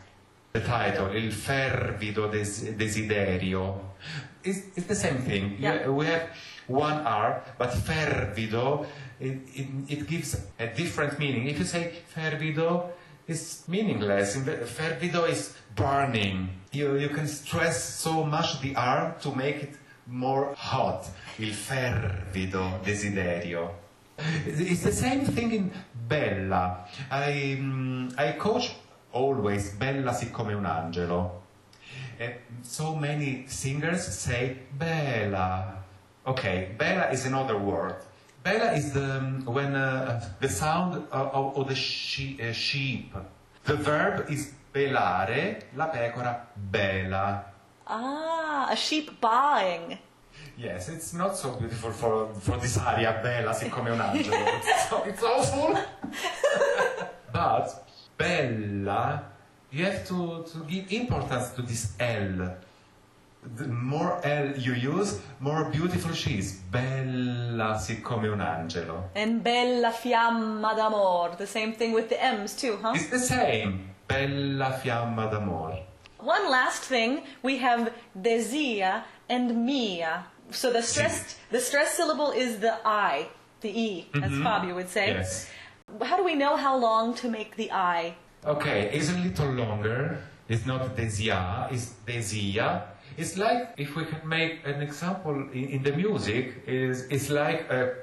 the 0.52 0.60
title, 0.62 1.16
il 1.16 1.32
fervido 1.32 2.28
des- 2.30 2.74
desiderio. 2.76 3.94
It's, 4.48 4.78
it's 4.78 4.88
the 4.88 4.96
same 4.96 5.18
thing. 5.18 5.58
Yeah. 5.60 5.90
we 5.90 6.06
have 6.06 6.30
one 6.68 7.00
R, 7.06 7.44
but 7.58 7.70
fervido, 7.72 8.86
it, 9.20 9.40
it, 9.54 9.68
it 9.90 10.08
gives 10.08 10.42
a 10.60 10.68
different 10.68 11.20
meaning. 11.20 11.48
If 11.48 11.60
you 11.60 11.66
say 11.66 11.94
fervido, 12.16 12.90
it's 13.28 13.68
meaningless. 13.68 14.36
In 14.38 14.44
Fervido 14.44 15.28
is 15.28 15.54
burning. 15.76 16.50
You, 16.72 16.98
you 16.98 17.10
can 17.10 17.28
stress 17.28 17.84
so 17.84 18.24
much 18.24 18.62
the 18.62 18.76
R 18.76 19.16
to 19.22 19.36
make 19.36 19.64
it 19.64 19.74
more 20.08 20.54
hot. 20.56 21.10
Il 21.40 21.52
fervido 21.52 22.82
desiderio. 22.84 23.72
It's 24.46 24.82
the 24.84 24.92
same 24.92 25.26
thing 25.26 25.52
in 25.52 25.72
Bella. 26.08 26.88
I, 27.12 27.58
mm, 27.60 28.18
I 28.18 28.32
coach 28.32 28.76
always 29.12 29.72
Bella 29.72 30.14
siccome 30.14 30.54
un 30.54 30.66
angelo. 30.66 31.37
And 32.20 32.34
so 32.64 32.96
many 32.96 33.46
singers 33.48 34.08
say 34.08 34.58
Bella. 34.78 35.84
Okay, 36.26 36.76
Bella 36.78 37.12
is 37.12 37.26
another 37.26 37.58
word. 37.58 37.96
Bella 38.44 38.74
is 38.74 38.92
the 38.94 39.18
um, 39.18 39.46
when 39.46 39.76
uh, 39.76 40.24
the 40.40 40.50
sound 40.50 41.06
of, 41.12 41.58
of, 41.58 41.68
the 41.68 41.76
she, 41.76 42.40
uh, 42.42 42.52
sheep. 42.52 43.14
The 43.66 43.76
verb 43.76 44.30
is 44.30 44.54
belare, 44.74 45.64
la 45.76 45.88
pecora 45.88 46.48
bella. 46.56 47.46
Ah, 47.88 48.68
a 48.72 48.76
sheep 48.76 49.22
baaing. 49.22 49.98
Yes, 50.58 50.90
it's 50.90 51.14
not 51.14 51.38
so 51.38 51.52
beautiful 51.52 51.92
for, 51.92 52.34
for 52.40 52.58
this 52.58 52.78
aria, 52.78 53.20
bella, 53.22 53.54
siccome 53.54 53.92
un 53.92 54.02
angelo. 54.02 54.38
It's, 54.38 54.90
so, 54.90 55.04
it's 55.04 55.24
awful. 55.24 55.78
but 57.32 57.88
bella, 58.18 59.24
you 59.72 59.86
have 59.86 60.08
to, 60.08 60.46
to 60.52 60.60
give 60.68 60.92
importance 60.92 61.50
to 61.52 61.62
this 61.62 61.94
L. 62.00 62.56
The 63.56 63.68
more 63.68 64.20
L 64.26 64.58
you 64.58 64.74
use, 64.74 65.20
more 65.40 65.66
beautiful 65.66 66.14
she 66.14 66.40
is. 66.40 66.54
Bella, 66.72 67.80
siccome 67.80 68.32
un 68.32 68.42
angelo. 68.42 69.10
And 69.16 69.44
bella 69.44 69.92
fiamma 69.92 70.76
d'amor. 70.76 71.36
The 71.38 71.48
same 71.48 71.74
thing 71.74 71.94
with 71.94 72.10
the 72.10 72.22
M's 72.22 72.56
too, 72.56 72.78
huh? 72.82 72.94
It's 72.96 73.08
the 73.08 73.20
same. 73.20 73.90
Bella 74.08 74.80
fiamma 74.84 75.30
d'amor. 75.32 75.80
One 76.20 76.50
last 76.50 76.84
thing, 76.84 77.22
we 77.44 77.58
have 77.60 77.94
desia 78.20 79.04
and 79.30 79.66
mia. 79.66 80.26
So 80.52 80.72
the 80.72 80.82
stressed 80.82 81.38
the 81.52 81.60
stressed 81.60 81.96
syllable 81.96 82.32
is 82.32 82.60
the 82.60 82.80
I, 82.86 83.28
the 83.62 83.70
E, 83.70 84.08
as 84.14 84.22
mm-hmm. 84.22 84.44
Fabio 84.44 84.76
would 84.76 84.90
say. 84.90 85.10
Yes. 85.10 85.50
How 86.02 86.18
do 86.18 86.24
we 86.24 86.36
know 86.36 86.58
how 86.58 86.76
long 86.78 87.14
to 87.16 87.30
make 87.30 87.56
the 87.56 87.72
I? 87.72 88.16
Okay, 88.46 88.90
it's 88.94 89.10
a 89.10 89.18
little 89.18 89.52
longer. 89.52 90.18
It's 90.48 90.66
not 90.66 90.96
desia, 90.96 91.72
it's 91.72 91.94
desia. 92.06 92.84
It's 93.18 93.38
like 93.38 93.74
if 93.78 93.96
we 93.96 94.06
can 94.06 94.28
make 94.28 94.62
an 94.66 94.82
example 94.82 95.36
in, 95.52 95.66
in 95.70 95.84
the 95.84 95.92
music, 95.92 96.64
is 96.66 97.04
it's 97.10 97.30
like 97.30 97.70
a 97.70 97.96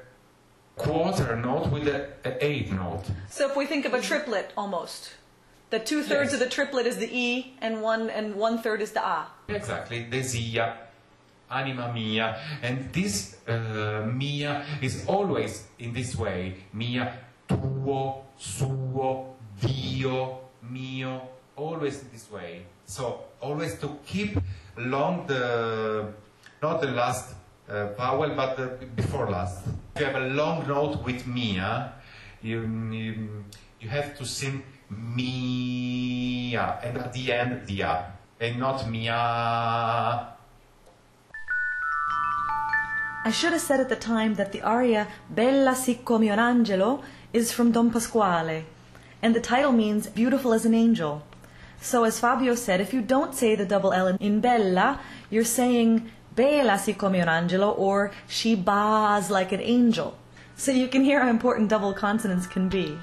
quarter 0.75 1.35
note 1.37 1.71
with 1.71 1.87
a, 1.87 2.09
a 2.25 2.45
eighth 2.45 2.71
note. 2.71 3.03
So 3.29 3.49
if 3.49 3.55
we 3.55 3.65
think 3.65 3.85
of 3.85 3.93
a 3.93 4.01
triplet 4.01 4.51
almost. 4.57 5.13
The 5.71 5.79
two 5.79 6.03
thirds 6.03 6.31
Yes. 6.31 6.33
of 6.33 6.39
the 6.39 6.49
triplet 6.49 6.85
is 6.85 6.97
the 6.97 7.09
E 7.11 7.55
and 7.59 7.81
one 7.81 8.09
and 8.11 8.35
one 8.35 8.59
third 8.61 8.81
is 8.81 8.91
the 8.91 9.01
A. 9.03 9.25
Exactly, 9.49 10.05
desia, 10.05 10.77
anima 11.49 11.91
mia, 11.91 12.37
and 12.61 12.93
this 12.93 13.37
uh, 13.47 14.05
mia 14.05 14.63
is 14.81 15.03
always 15.07 15.65
in 15.79 15.91
this 15.91 16.15
way. 16.15 16.55
Mia, 16.71 17.17
tuo, 17.47 18.23
suo, 18.37 19.34
dio, 19.61 20.39
mio, 20.61 21.21
always 21.55 22.01
in 22.01 22.09
this 22.11 22.29
way. 22.31 22.65
So 22.85 23.21
always 23.41 23.79
to 23.79 23.97
keep 24.05 24.37
long 24.77 25.25
the 25.27 26.13
not 26.61 26.81
the 26.81 26.91
last 26.91 27.35
uh, 27.69 27.87
vowel, 27.93 28.35
but 28.35 28.57
the 28.57 28.85
before 28.95 29.29
last. 29.29 29.65
If 29.95 30.01
you 30.01 30.07
have 30.07 30.15
a 30.15 30.27
long 30.27 30.67
note 30.67 31.03
with 31.03 31.25
mia, 31.27 31.93
you, 32.41 32.61
you, 32.91 33.45
you 33.79 33.89
have 33.89 34.17
to 34.17 34.25
sing 34.25 34.63
mia, 34.89 36.79
and 36.83 36.97
at 36.97 37.13
the 37.13 37.31
end 37.31 37.65
dia, 37.67 38.13
and 38.39 38.59
not 38.59 38.89
mia. 38.89 40.31
I 43.27 43.31
should 43.31 43.53
have 43.53 43.61
said 43.61 43.79
at 43.79 43.89
the 43.89 43.95
time 43.95 44.35
that 44.35 44.51
the 44.51 44.61
aria 44.61 45.07
Bella 45.29 45.71
siccome 45.71 46.31
un 46.31 46.37
angelo 46.37 47.01
is 47.33 47.51
from 47.51 47.71
Don 47.71 47.89
Pasquale, 47.89 48.65
and 49.25 49.33
the 49.33 49.41
title 49.41 49.71
means 49.71 50.05
beautiful 50.05 50.53
as 50.53 50.65
an 50.65 50.75
angel. 50.75 51.23
So, 51.81 52.03
as 52.03 52.19
Fabio 52.19 52.53
said, 52.53 52.79
if 52.79 52.93
you 52.93 53.01
don't 53.01 53.33
say 53.33 53.55
the 53.55 53.65
double 53.65 53.91
L 53.91 54.15
in 54.19 54.39
Bella, 54.39 54.99
you're 55.31 55.43
saying 55.43 56.11
Bella 56.35 56.77
si 56.77 56.93
come 56.93 57.15
un 57.15 57.27
angelo 57.27 57.71
or 57.71 58.11
she 58.27 58.53
baas 58.53 59.31
like 59.31 59.51
an 59.51 59.61
angel. 59.61 60.15
So 60.55 60.71
you 60.71 60.87
can 60.87 61.03
hear 61.03 61.21
how 61.21 61.29
important 61.29 61.69
double 61.69 61.91
consonants 61.91 62.45
can 62.45 62.69
be. 62.69 62.99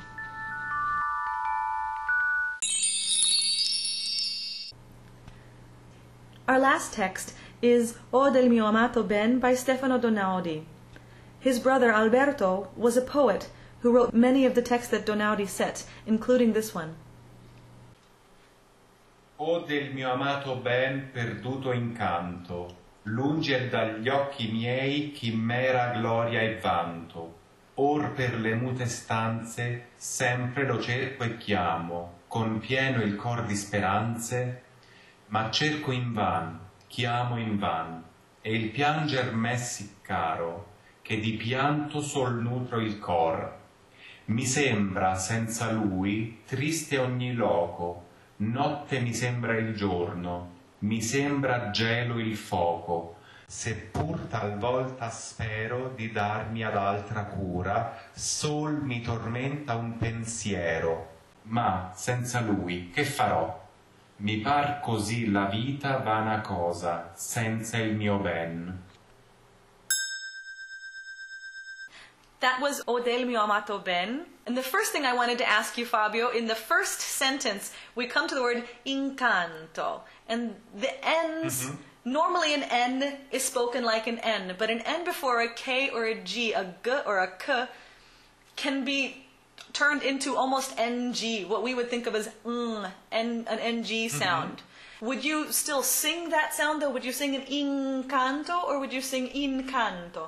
Our 6.47 6.61
last 6.61 6.93
text 6.93 7.35
is 7.61 7.99
O 8.13 8.33
del 8.33 8.49
mio 8.49 8.67
amato 8.67 9.03
ben 9.03 9.41
by 9.41 9.57
Stefano 9.57 9.99
Donaudy. 9.99 10.67
His 11.41 11.59
brother 11.59 11.91
Alberto 11.91 12.69
was 12.77 12.97
a 12.97 13.03
poet 13.03 13.49
who 13.83 13.93
wrote 13.93 14.15
many 14.15 14.47
of 14.47 14.55
the 14.55 14.63
texts 14.63 14.91
that 14.91 15.05
Donaudi 15.05 15.47
set, 15.47 15.85
including 16.07 16.53
this 16.53 16.75
one. 16.75 16.95
O 19.39 19.65
del 19.67 19.93
mio 19.93 20.13
amato 20.13 20.55
ben 20.57 21.11
perduto 21.13 21.73
incanto, 21.73 22.77
lungi 23.05 23.53
è 23.53 23.69
dagli 23.69 24.09
occhi 24.09 24.53
miei 24.53 25.11
chimera 25.11 25.93
gloria 25.99 26.41
e 26.41 26.59
vanto. 26.61 27.41
Or 27.75 28.13
per 28.13 28.39
le 28.39 28.55
mute 28.55 28.87
stanze 28.87 29.87
sempre 29.97 30.65
lo 30.65 30.81
cerco 30.81 31.25
e 31.25 31.37
chiamo, 31.39 32.21
con 32.29 32.61
pieno 32.61 33.03
il 33.03 33.17
cor 33.17 33.45
di 33.45 33.57
speranze, 33.57 34.63
ma 35.29 35.51
cerco 35.51 35.91
invan, 35.91 36.61
chiamo 36.87 37.37
invan, 37.39 38.05
e 38.43 38.55
il 38.55 38.71
pianger 38.71 39.35
m'è 39.35 39.57
sì 39.57 39.97
caro, 40.03 40.67
che 41.03 41.19
di 41.19 41.33
pianto 41.33 42.01
sol 42.01 42.41
nutro 42.41 42.79
il 42.79 42.99
cor. 42.99 43.61
Mi 44.25 44.47
sembra 44.47 45.17
senza 45.17 45.73
lui 45.73 46.43
triste 46.47 46.97
ogni 46.97 47.35
loco, 47.35 48.07
notte 48.37 49.01
mi 49.01 49.13
sembra 49.13 49.57
il 49.57 49.75
giorno, 49.75 50.51
mi 50.81 51.03
sembra 51.03 51.71
gelo 51.71 52.21
il 52.21 52.37
foco, 52.37 53.17
seppur 53.47 54.21
talvolta 54.21 55.11
spero 55.11 55.93
di 55.97 56.13
darmi 56.13 56.63
ad 56.63 56.77
altra 56.77 57.25
cura, 57.25 57.99
sol 58.13 58.81
mi 58.85 59.01
tormenta 59.01 59.75
un 59.75 59.99
pensiero, 59.99 61.09
ma 61.43 61.91
senza 61.93 62.41
lui 62.41 62.91
che 62.91 63.05
farò? 63.05 63.61
Mi 64.19 64.37
par 64.37 64.79
così 64.79 65.33
la 65.33 65.47
vita 65.47 65.97
vana 65.97 66.41
cosa, 66.43 67.11
senza 67.15 67.77
il 67.79 67.97
mio 67.97 68.19
ben. 68.19 68.91
That 72.43 72.61
was 72.61 72.83
O 72.89 72.99
del 72.99 73.25
mio 73.25 73.41
amato 73.41 73.79
ben. 73.79 74.27
And 74.47 74.57
the 74.57 74.65
first 74.65 74.91
thing 74.91 75.07
I 75.07 75.15
wanted 75.15 75.39
to 75.39 75.49
ask 75.49 75.79
you, 75.79 75.87
Fabio, 75.87 76.29
in 76.31 76.49
the 76.49 76.57
first 76.57 76.99
sentence, 77.01 77.73
we 77.95 78.07
come 78.07 78.29
to 78.29 78.35
the 78.35 78.43
word 78.43 78.65
incanto. 78.85 80.01
and 80.29 80.57
the 80.77 80.93
N's. 81.07 81.71
Normally, 82.05 82.53
an 82.53 82.65
N 82.65 83.17
is 83.31 83.45
spoken 83.45 83.85
like 83.85 84.09
an 84.09 84.19
N, 84.19 84.57
but 84.59 84.71
an 84.71 84.81
N 84.81 85.05
before 85.05 85.41
a 85.41 85.55
K 85.55 85.91
or 85.91 86.05
a 86.05 86.17
G, 86.17 86.53
a 86.53 86.75
G 86.83 86.91
or 87.07 87.19
a 87.19 87.31
K, 87.39 87.69
can 88.57 88.85
be 88.85 89.25
turned 89.73 90.03
into 90.03 90.37
almost 90.37 90.77
NG, 90.77 91.49
what 91.49 91.63
we 91.63 91.75
would 91.75 91.91
think 91.91 92.09
of 92.09 92.17
as 92.17 92.29
mm, 92.45 92.91
N, 93.13 93.47
an 93.49 93.59
NG 93.61 94.11
sound. 94.11 94.63
Would 95.01 95.25
you 95.25 95.53
still 95.53 95.85
sing 95.85 96.31
that 96.31 96.55
sound 96.55 96.83
though? 96.83 96.91
Would 96.91 97.05
you 97.05 97.13
sing 97.13 97.37
an 97.37 97.43
incanto 97.43 98.65
or 98.65 98.81
would 98.81 98.93
you 98.93 99.01
sing 99.01 99.29
incanto? 99.29 100.27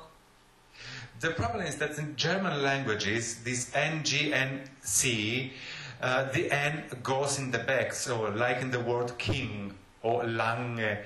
The 1.25 1.31
problem 1.31 1.64
is 1.64 1.76
that 1.76 1.97
in 1.97 2.16
German 2.16 2.62
languages, 2.62 3.37
this 3.45 3.75
NG 3.75 4.35
and 4.35 4.61
C, 4.83 5.54
uh, 6.02 6.31
the 6.33 6.52
N 6.52 6.85
goes 7.02 7.38
in 7.38 7.50
the 7.50 7.61
back, 7.61 7.95
so 7.95 8.25
like 8.25 8.61
in 8.61 8.71
the 8.71 8.81
word 8.81 9.16
king 9.16 9.73
or 10.02 10.23
lange. 10.25 10.99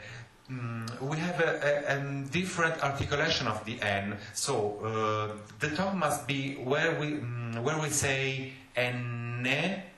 Mm, 0.51 1.01
we 1.03 1.19
have 1.19 1.39
a, 1.39 1.53
a, 1.63 1.99
a 1.99 2.25
different 2.33 2.83
articulation 2.83 3.47
of 3.47 3.65
the 3.65 3.81
N, 3.81 4.17
so 4.35 4.81
uh, 4.83 5.37
the 5.61 5.77
tongue 5.77 6.01
must 6.01 6.27
be 6.27 6.55
where 6.65 6.99
we 6.99 7.13
mm, 7.23 7.63
where 7.63 7.79
we 7.79 7.89
say 7.89 8.55
N, 8.75 9.47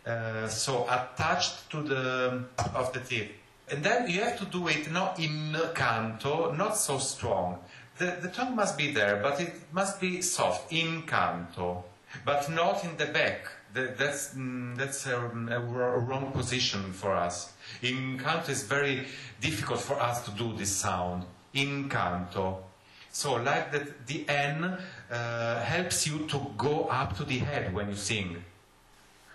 uh, 0.05 0.49
so 0.49 0.85
attached 0.85 1.71
to 1.71 1.83
the 1.83 2.45
of 2.75 2.93
the 2.93 3.01
teeth. 3.01 3.31
And 3.71 3.83
then 3.83 4.11
you 4.11 4.21
have 4.21 4.39
to 4.41 4.45
do 4.45 4.69
it 4.69 4.93
not 4.93 5.19
in 5.19 5.57
canto, 5.75 6.53
not 6.53 6.77
so 6.77 6.99
strong. 6.99 7.61
The, 8.01 8.17
the 8.23 8.29
tongue 8.29 8.57
must 8.57 8.79
be 8.79 8.93
there, 8.93 9.21
but 9.23 9.39
it 9.43 9.53
must 9.73 10.01
be 10.01 10.23
soft, 10.23 10.73
in 10.73 11.03
canto, 11.03 11.85
but 12.25 12.51
not 12.51 12.83
in 12.83 12.97
the 12.97 13.05
back. 13.05 13.47
That's 13.75 14.33
mm, 14.35 14.75
that's 14.75 15.07
a, 15.07 15.19
a 15.19 15.61
wrong 15.61 16.33
position 16.33 16.95
for 16.95 17.15
us. 17.15 17.53
In 17.83 18.19
canto 18.19 18.53
is 18.53 18.63
very 18.63 19.07
difficult 19.43 19.81
for 19.81 20.01
us 20.01 20.25
to 20.25 20.31
do 20.31 20.57
this 20.57 20.75
sound. 20.75 21.25
In 21.53 21.91
canto. 21.91 22.65
So 23.13 23.35
like 23.35 23.71
that, 23.73 24.07
the 24.07 24.25
N 24.29 24.79
uh, 25.11 25.61
helps 25.61 26.07
you 26.07 26.27
to 26.29 26.41
go 26.57 26.85
up 26.85 27.19
to 27.19 27.25
the 27.25 27.39
head 27.39 27.75
when 27.75 27.91
you 27.91 27.97
sing. 27.97 28.43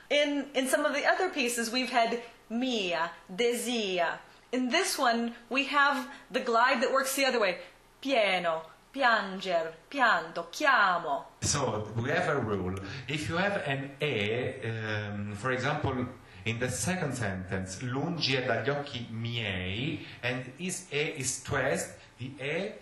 In, 0.09 0.47
in 0.55 0.67
some 0.67 0.85
of 0.85 0.95
the 0.95 1.05
other 1.05 1.29
pieces, 1.29 1.71
we've 1.71 1.91
had 1.91 2.19
mia, 2.49 3.11
desia. 3.31 4.17
In 4.51 4.69
this 4.69 4.97
one, 4.97 5.35
we 5.49 5.65
have 5.65 6.07
the 6.31 6.39
glide 6.39 6.81
that 6.81 6.91
works 6.91 7.15
the 7.15 7.25
other 7.25 7.39
way. 7.39 7.59
Pieno, 8.05 8.61
pianger, 8.91 9.73
pianto, 9.87 10.47
chiamo. 10.51 11.25
So 11.41 11.91
we 11.95 12.11
have 12.11 12.27
a 12.27 12.35
rule. 12.39 12.75
If 13.07 13.27
you 13.27 13.35
have 13.37 13.63
an 13.65 13.89
E, 13.99 14.59
um, 14.63 15.33
for 15.33 15.49
example, 15.51 16.05
in 16.45 16.59
the 16.59 16.69
second 16.69 17.15
sentence, 17.15 17.81
lungi 17.81 18.35
è 18.35 18.45
dagli 18.45 18.69
occhi 18.69 19.07
miei, 19.09 20.05
and 20.21 20.51
is 20.57 20.85
E 20.91 21.15
is 21.17 21.33
stressed, 21.33 21.97
the 22.19 22.31
E, 22.39 22.73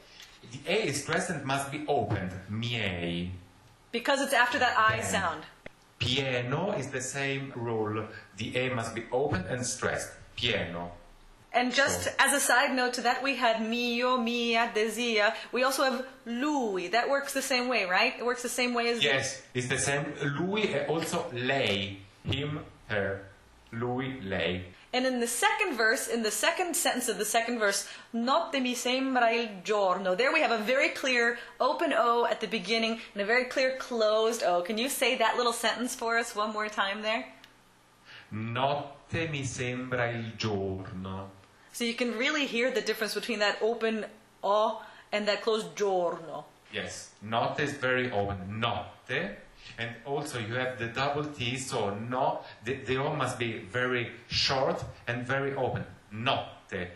the 0.52 0.60
E 0.68 0.88
is 0.90 1.02
stressed 1.04 1.30
and 1.30 1.46
must 1.46 1.72
be 1.72 1.86
opened, 1.88 2.34
miei. 2.50 3.32
Because 3.94 4.22
it's 4.22 4.34
after 4.34 4.60
that 4.60 4.76
I 4.78 4.98
Yeah. 4.98 5.06
sound. 5.08 5.44
Pieno 6.00 6.74
is 6.78 6.90
the 6.90 7.00
same 7.00 7.54
rule. 7.56 8.10
The 8.36 8.54
A 8.58 8.76
must 8.76 8.94
be 8.94 9.06
opened 9.10 9.46
and 9.46 9.66
stressed. 9.66 10.12
Pieno. 10.36 10.92
And 11.54 11.72
just 11.72 12.10
as 12.18 12.34
a 12.34 12.40
side 12.40 12.74
note 12.76 12.94
to 12.94 13.02
that, 13.02 13.22
we 13.22 13.36
had 13.36 13.62
mio, 13.62 14.18
mia, 14.18 14.72
desia. 14.74 15.36
We 15.52 15.64
also 15.64 15.84
have 15.84 16.06
lui. 16.26 16.88
That 16.88 17.10
works 17.10 17.34
the 17.34 17.44
same 17.44 17.68
way, 17.70 17.86
right? 17.86 18.14
It 18.18 18.26
works 18.26 18.42
the 18.42 18.50
same 18.50 18.74
way 18.74 18.90
as 18.90 18.98
the- 19.00 19.06
Yes, 19.06 19.42
it's 19.54 19.68
the 19.68 19.78
same. 19.78 20.14
Lui 20.40 20.64
e 20.64 20.80
also 20.88 21.30
lei. 21.32 22.00
Him, 22.26 22.66
her. 22.88 23.26
Lui, 23.72 24.20
lei. 24.22 24.66
And 24.96 25.06
in 25.08 25.20
the 25.20 25.28
second 25.28 25.76
verse, 25.76 26.08
in 26.08 26.22
the 26.22 26.30
second 26.32 26.76
sentence 26.76 27.08
of 27.10 27.18
the 27.18 27.26
second 27.26 27.58
verse, 27.60 27.88
notte 28.14 28.60
mi 28.62 28.76
sembra 28.76 29.32
il 29.32 29.50
giorno. 29.64 30.16
There 30.16 30.32
we 30.32 30.42
have 30.42 30.52
a 30.52 30.60
very 30.64 30.90
clear 30.90 31.38
open 31.60 31.94
O 31.94 32.26
at 32.26 32.40
the 32.42 32.48
beginning 32.48 33.00
and 33.14 33.22
a 33.22 33.26
very 33.26 33.46
clear 33.46 33.76
closed 33.78 34.44
O. 34.44 34.62
Can 34.62 34.78
you 34.78 34.90
say 34.90 35.16
that 35.18 35.36
little 35.36 35.54
sentence 35.54 35.96
for 35.96 36.18
us 36.18 36.36
one 36.36 36.52
more 36.54 36.70
time 36.70 37.02
there? 37.02 37.26
Notte 38.32 39.30
mi 39.30 39.44
sembra 39.44 40.10
il 40.10 40.34
giorno. 40.38 41.30
So 41.74 41.84
you 41.84 41.96
can 41.96 42.18
really 42.18 42.46
hear 42.46 42.72
the 42.72 42.82
difference 42.82 43.16
between 43.16 43.40
that 43.40 43.58
open 43.62 44.06
O 44.44 44.82
and 45.12 45.28
that 45.28 45.42
closed 45.42 45.76
giorno. 45.76 46.46
Yes, 46.72 47.10
notte 47.22 47.60
is 47.60 47.74
very 47.74 48.12
open. 48.12 48.60
Notte. 48.60 49.38
And 49.78 49.96
also 50.06 50.40
you 50.40 50.54
have 50.56 50.78
the 50.78 50.88
double 50.88 51.26
T, 51.26 51.58
so 51.58 51.94
no, 51.96 52.40
the, 52.64 52.76
the 52.76 52.98
O 52.98 53.16
must 53.16 53.40
be 53.40 53.60
very 53.60 54.12
short 54.28 54.84
and 55.08 55.26
very 55.26 55.56
open. 55.56 55.84
Notte. 56.12 56.90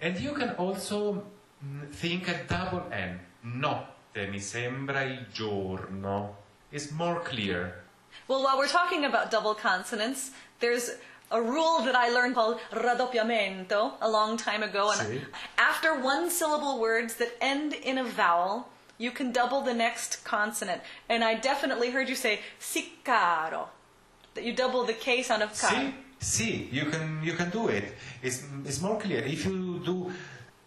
And 0.00 0.18
you 0.18 0.32
can 0.32 0.50
also 0.50 1.22
mm, 1.64 1.88
think 1.92 2.28
a 2.28 2.44
double 2.48 2.84
N. 2.92 3.20
Notte 3.44 4.28
mi 4.28 4.38
sembra 4.38 5.02
il 5.02 5.26
giorno. 5.32 6.36
It's 6.72 6.90
more 6.90 7.20
clear. 7.20 7.84
Well, 8.26 8.42
while 8.42 8.58
we're 8.58 8.68
talking 8.68 9.04
about 9.04 9.30
double 9.30 9.54
consonants, 9.54 10.30
there's 10.58 10.90
a 11.30 11.40
rule 11.40 11.80
that 11.82 11.94
I 11.94 12.08
learned 12.10 12.34
called 12.34 12.58
raddoppiamento 12.72 13.92
a 14.00 14.10
long 14.10 14.36
time 14.36 14.62
ago. 14.62 14.90
And 14.90 15.00
See? 15.08 15.22
after 15.58 15.98
one 16.00 16.30
syllable 16.30 16.80
words 16.80 17.14
that 17.16 17.32
end 17.40 17.72
in 17.72 17.98
a 17.98 18.04
vowel, 18.04 18.68
you 18.98 19.10
can 19.10 19.32
double 19.32 19.62
the 19.62 19.74
next 19.74 20.24
consonant. 20.24 20.82
And 21.08 21.24
I 21.24 21.34
definitely 21.34 21.90
heard 21.90 22.08
you 22.08 22.14
say 22.14 22.40
siccaro, 22.60 23.68
that 24.34 24.44
you 24.44 24.52
double 24.54 24.84
the 24.84 24.92
K 24.92 25.22
sound 25.22 25.42
of 25.42 25.58
car. 25.58 25.92
See, 26.18 26.68
you 26.70 26.84
can 26.86 27.20
you 27.22 27.32
can 27.32 27.48
do 27.48 27.68
it. 27.68 27.94
It's, 28.22 28.44
it's 28.66 28.80
more 28.82 28.98
clear. 29.00 29.20
If 29.20 29.46
you 29.46 29.80
do, 29.82 30.12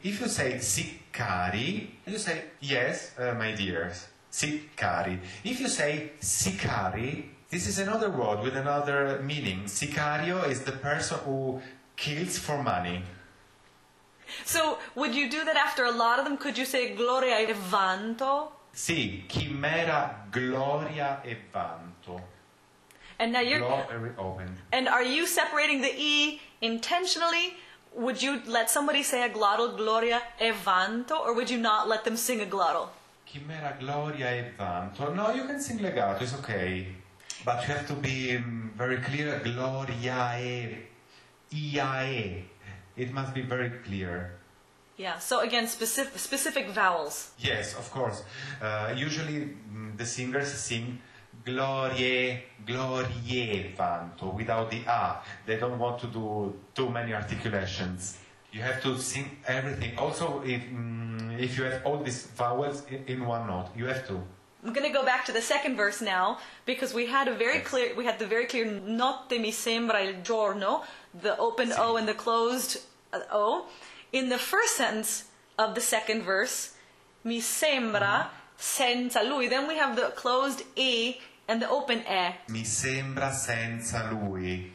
if 0.02 0.20
you 0.20 0.28
say 0.28 0.54
siccari, 0.56 1.90
you 2.08 2.18
say 2.18 2.46
yes, 2.60 3.14
uh, 3.20 3.36
my 3.36 3.52
dears, 3.52 4.08
siccari. 4.32 5.20
If 5.44 5.60
you 5.60 5.68
say 5.68 6.14
sicari, 6.20 7.26
this 7.54 7.68
is 7.68 7.78
another 7.78 8.10
word 8.10 8.42
with 8.42 8.56
another 8.58 9.22
meaning. 9.24 9.66
Sicario 9.66 10.44
is 10.50 10.62
the 10.62 10.72
person 10.72 11.20
who 11.24 11.62
kills 11.96 12.40
for 12.40 12.64
money. 12.64 13.04
So 14.44 14.80
would 14.96 15.14
you 15.14 15.30
do 15.30 15.46
that 15.46 15.56
after 15.56 15.86
a 15.86 15.92
lot 15.92 16.18
of 16.18 16.26
them? 16.26 16.36
Could 16.36 16.58
you 16.58 16.66
say 16.66 16.96
gloria 16.96 17.38
e 17.48 17.54
vanto? 17.54 18.54
Sì, 18.74 19.28
chimera, 19.28 20.26
gloria 20.32 21.22
e 21.24 21.38
vanto. 21.54 22.20
And 23.20 23.32
now 23.32 23.42
you're 23.42 23.60
Glory 23.60 24.12
open. 24.18 24.58
And 24.72 24.88
are 24.88 25.04
you 25.04 25.28
separating 25.28 25.82
the 25.82 25.94
E 25.96 26.42
intentionally? 26.62 27.54
Would 27.96 28.24
you 28.24 28.42
let 28.48 28.72
somebody 28.72 29.04
say 29.04 29.22
a 29.22 29.30
glottal 29.30 29.78
gloria 29.78 30.24
e 30.42 30.52
vanto, 30.52 31.20
or 31.20 31.36
would 31.36 31.52
you 31.52 31.60
not 31.60 31.88
let 31.88 32.04
them 32.04 32.18
sing 32.18 32.42
a 32.42 32.46
glottal? 32.46 32.90
Chimera, 33.28 33.78
gloria 33.80 34.32
e 34.32 34.52
vanto. 34.58 35.14
No, 35.14 35.32
you 35.32 35.46
can 35.46 35.60
sing 35.60 35.78
legato, 35.78 36.24
it's 36.24 36.34
okay. 36.34 37.03
But 37.46 37.68
you 37.68 37.74
have 37.74 37.88
to 37.88 37.94
be 37.94 38.38
um, 38.38 38.72
very 38.78 38.98
clear. 38.98 39.40
Gloria 39.44 40.38
e, 40.40 40.78
iae. 41.52 42.44
It 42.96 43.14
must 43.14 43.34
be 43.34 43.42
very 43.42 43.70
clear. 43.70 44.40
Yeah, 44.98 45.18
so 45.18 45.40
again, 45.40 45.68
specific, 45.68 46.20
specific 46.20 46.70
vowels. 46.70 47.32
Yes, 47.40 47.76
of 47.76 47.90
course. 47.92 48.24
Uh, 48.62 48.94
usually 48.96 49.56
mm, 49.74 49.98
the 49.98 50.06
singers 50.06 50.54
sing 50.54 51.00
glorie, 51.46 52.42
glorie 52.66 53.76
vanto 53.76 54.34
without 54.34 54.70
the 54.70 54.82
a. 54.88 55.18
They 55.46 55.58
don't 55.58 55.80
want 55.80 56.00
to 56.02 56.08
do 56.08 56.54
too 56.76 56.90
many 56.90 57.14
articulations. 57.14 58.20
You 58.52 58.62
have 58.62 58.84
to 58.84 58.98
sing 59.00 59.38
everything. 59.48 59.98
Also, 59.98 60.44
if 60.46 60.62
mm, 60.62 61.40
if 61.40 61.58
you 61.58 61.64
have 61.64 61.82
all 61.86 61.98
these 61.98 62.28
vowels 62.28 62.84
in, 62.90 63.04
in 63.08 63.26
one 63.26 63.48
note, 63.48 63.70
you 63.76 63.88
have 63.88 64.08
to. 64.08 64.22
I'm 64.66 64.72
going 64.72 64.88
to 64.88 64.94
go 64.94 65.04
back 65.04 65.26
to 65.26 65.34
the 65.34 65.42
second 65.42 65.76
verse 65.76 66.02
now 66.02 66.38
because 66.66 66.94
we 66.94 67.06
had 67.08 67.28
a 67.28 67.34
very 67.36 67.56
Yes. 67.58 67.68
clear, 67.68 67.94
we 67.96 68.06
had 68.06 68.18
the 68.18 68.26
very 68.26 68.46
clear 68.46 68.66
notte 68.66 69.32
mi 69.40 69.52
sembra 69.52 70.00
il 70.02 70.22
giorno, 70.24 70.84
the 71.22 71.38
open 71.38 71.74
O 71.78 71.98
and 71.98 72.08
the 72.08 72.14
closed 72.14 72.78
uh, 73.12 73.20
O. 73.32 73.66
In 74.14 74.30
the 74.30 74.38
first 74.38 74.78
sentence 74.78 75.26
of 75.58 75.76
the 75.76 75.82
second 75.82 76.24
verse, 76.24 76.76
mi 77.26 77.42
sembra 77.42 78.30
senza 78.58 79.22
lui. 79.24 79.48
Then 79.50 79.68
we 79.68 79.76
have 79.78 79.96
the 79.98 80.12
closed 80.16 80.64
E 80.78 81.20
and 81.50 81.62
the 81.62 81.68
open 81.70 82.00
E. 82.10 82.36
Mi 82.48 82.64
sembra 82.64 83.32
senza 83.34 84.08
lui. 84.12 84.72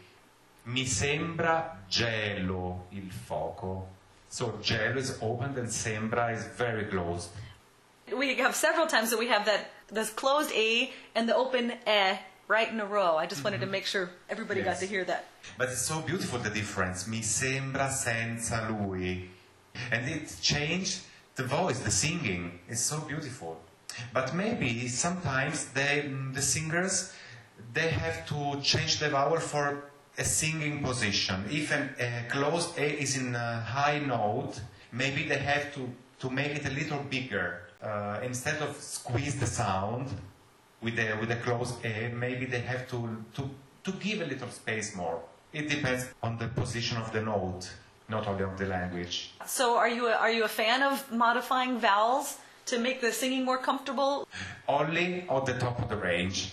Mi 0.66 0.84
sembra 0.84 1.78
gelo 1.88 2.80
il 2.92 3.10
fuoco. 3.10 3.86
So 4.28 4.58
gelo 4.60 4.98
is 4.98 5.16
opened 5.22 5.56
and 5.56 5.68
sembra 5.68 6.30
is 6.34 6.44
very 6.44 6.84
closed. 6.84 7.30
We 8.14 8.34
have 8.36 8.54
several 8.54 8.86
times 8.86 9.08
that 9.10 9.18
we 9.18 9.28
have 9.28 9.46
that 9.46 9.70
this 9.90 10.10
closed 10.10 10.52
A 10.52 10.92
and 11.14 11.28
the 11.28 11.34
open 11.34 11.72
E 11.86 12.18
right 12.46 12.68
in 12.70 12.80
a 12.80 12.86
row. 12.86 13.16
I 13.16 13.26
just 13.26 13.44
wanted 13.44 13.58
to 13.58 13.66
mm-hmm. 13.66 13.72
make 13.72 13.86
sure 13.86 14.10
everybody 14.28 14.62
got 14.62 14.70
Yes. 14.70 14.80
to 14.80 14.86
hear 14.86 15.04
that. 15.04 15.26
But 15.56 15.68
it's 15.68 15.82
so 15.82 16.00
beautiful 16.00 16.38
the 16.38 16.50
difference. 16.50 17.06
Mi 17.06 17.20
sembra 17.20 17.90
senza 17.90 18.68
lui. 18.70 19.30
And 19.92 20.08
it 20.08 20.34
changed 20.40 21.00
the 21.36 21.44
voice, 21.44 21.78
the 21.80 21.90
singing. 21.90 22.58
It's 22.68 22.80
so 22.80 23.00
beautiful. 23.00 23.60
But 24.12 24.34
maybe 24.34 24.88
sometimes 24.88 25.66
they, 25.66 26.10
the 26.32 26.42
singers 26.42 27.12
they 27.72 27.88
have 27.88 28.26
to 28.28 28.60
change 28.62 28.98
the 28.98 29.08
vowel 29.08 29.38
for 29.38 29.90
a 30.16 30.24
singing 30.24 30.82
position. 30.82 31.44
If 31.50 31.72
an, 31.72 31.94
a 32.00 32.28
closed 32.28 32.78
A 32.78 33.00
is 33.00 33.16
in 33.16 33.34
a 33.34 33.60
high 33.60 33.98
note, 33.98 34.60
maybe 34.92 35.24
they 35.24 35.38
have 35.38 35.74
to, 35.74 35.88
to 36.20 36.30
make 36.30 36.56
it 36.56 36.66
a 36.66 36.70
little 36.70 37.02
bigger. 37.04 37.62
Uh, 37.82 38.18
instead 38.22 38.60
of 38.60 38.76
squeeze 38.76 39.38
the 39.38 39.46
sound 39.46 40.08
with 40.82 40.96
the, 40.96 41.16
with 41.20 41.30
a 41.30 41.36
closed 41.36 41.84
A, 41.84 42.08
maybe 42.14 42.44
they 42.44 42.60
have 42.60 42.88
to, 42.90 43.24
to, 43.34 43.48
to 43.84 43.92
give 43.92 44.20
a 44.20 44.26
little 44.26 44.48
space 44.48 44.96
more. 44.96 45.20
It 45.52 45.68
depends 45.68 46.06
on 46.22 46.38
the 46.38 46.48
position 46.48 46.98
of 46.98 47.12
the 47.12 47.22
note, 47.22 47.70
not 48.08 48.26
only 48.26 48.44
on 48.44 48.56
the 48.56 48.66
language. 48.66 49.32
So, 49.46 49.76
are 49.76 49.88
you 49.88 50.08
a, 50.08 50.12
are 50.12 50.30
you 50.30 50.44
a 50.44 50.48
fan 50.48 50.82
of 50.82 51.10
modifying 51.10 51.78
vowels 51.78 52.38
to 52.66 52.78
make 52.78 53.00
the 53.00 53.12
singing 53.12 53.44
more 53.44 53.58
comfortable? 53.58 54.28
Only 54.68 55.26
on 55.28 55.44
the 55.46 55.54
top 55.54 55.80
of 55.80 55.88
the 55.88 55.96
range. 55.96 56.52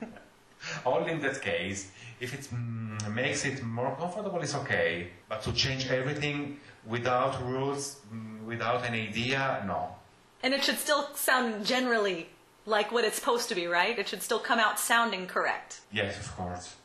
only 0.86 1.12
in 1.12 1.20
that 1.20 1.40
case. 1.40 1.90
If 2.18 2.34
it 2.34 2.48
mm, 2.52 3.14
makes 3.14 3.44
it 3.44 3.62
more 3.62 3.94
comfortable, 3.96 4.40
it's 4.40 4.54
okay. 4.54 5.08
But 5.28 5.42
to 5.42 5.52
change 5.52 5.88
everything 5.88 6.58
without 6.86 7.42
rules, 7.42 8.00
mm, 8.12 8.44
without 8.44 8.84
an 8.84 8.94
idea, 8.94 9.62
no. 9.66 9.94
And 10.42 10.54
it 10.54 10.64
should 10.64 10.78
still 10.78 11.08
sound 11.14 11.66
generally 11.66 12.28
like 12.66 12.92
what 12.92 13.04
it's 13.04 13.16
supposed 13.16 13.48
to 13.48 13.54
be, 13.54 13.66
right? 13.66 13.98
It 13.98 14.08
should 14.08 14.22
still 14.22 14.38
come 14.38 14.58
out 14.58 14.78
sounding 14.78 15.26
correct. 15.26 15.80
Yes, 15.92 16.18
of 16.18 16.36
course. 16.36 16.76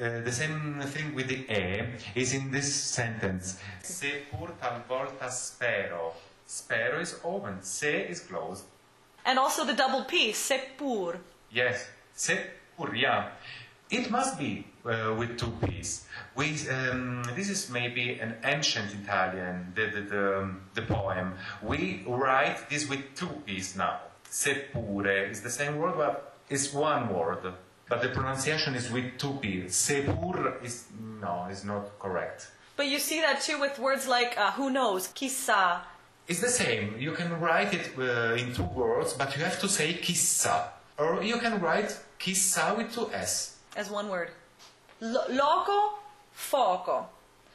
Uh, 0.00 0.20
the 0.20 0.32
same 0.32 0.80
thing 0.86 1.14
with 1.14 1.28
the 1.28 1.46
E 1.52 1.82
is 2.14 2.34
in 2.34 2.50
this 2.50 2.74
sentence. 2.74 3.58
Se 3.82 4.22
pur 4.30 4.48
talvolta 4.60 5.30
spero. 5.30 6.12
Spero 6.46 7.00
is 7.00 7.20
open. 7.24 7.62
Se 7.62 8.06
is 8.08 8.20
closed. 8.20 8.64
And 9.24 9.38
also 9.38 9.64
the 9.64 9.72
double 9.72 10.04
P, 10.04 10.32
se 10.32 10.60
pur. 10.76 11.18
Yes. 11.50 11.86
Se 12.14 12.38
pur, 12.76 12.94
yeah. 12.94 13.30
It 13.90 14.10
must 14.10 14.38
be 14.38 14.66
uh, 14.84 15.14
with 15.18 15.38
two 15.38 15.52
P's. 15.64 16.06
We, 16.34 16.56
um, 16.68 17.22
this 17.36 17.48
is 17.48 17.70
maybe 17.70 18.18
an 18.18 18.36
ancient 18.44 18.92
Italian, 18.94 19.72
the, 19.74 19.86
the, 19.86 20.00
the, 20.00 20.50
the 20.74 20.82
poem. 20.82 21.34
We 21.62 22.02
write 22.06 22.68
this 22.70 22.88
with 22.88 23.00
two 23.14 23.42
P's 23.46 23.76
now. 23.76 24.00
Seppure 24.28 25.30
is 25.30 25.42
the 25.42 25.50
same 25.50 25.78
word, 25.78 25.94
but 25.96 26.36
it's 26.48 26.72
one 26.72 27.14
word. 27.14 27.52
But 27.88 28.02
the 28.02 28.08
pronunciation 28.08 28.74
is 28.74 28.90
with 28.90 29.18
two 29.18 29.34
P's. 29.40 29.74
Sepur 29.74 30.62
is, 30.64 30.86
no, 31.20 31.46
is 31.50 31.64
not 31.64 31.98
correct. 31.98 32.50
But 32.76 32.86
you 32.86 32.98
see 32.98 33.20
that 33.20 33.42
too 33.42 33.60
with 33.60 33.78
words 33.78 34.08
like 34.08 34.36
uh, 34.36 34.50
who 34.52 34.70
knows, 34.70 35.08
chissà. 35.08 35.80
It's 36.26 36.40
the 36.40 36.48
same. 36.48 36.96
You 36.98 37.12
can 37.12 37.38
write 37.38 37.74
it 37.74 37.92
uh, 37.98 38.34
in 38.34 38.54
two 38.54 38.64
words, 38.64 39.12
but 39.12 39.36
you 39.36 39.44
have 39.44 39.60
to 39.60 39.68
say 39.68 39.94
chissà. 39.94 40.68
Or 40.98 41.22
you 41.22 41.36
can 41.38 41.60
write 41.60 41.96
chissà 42.18 42.76
with 42.76 42.92
two 42.92 43.10
S. 43.12 43.53
As 43.76 43.90
one 43.90 44.08
word. 44.08 44.30
Lo- 45.00 45.26
loco, 45.28 45.98
foco. 46.32 47.06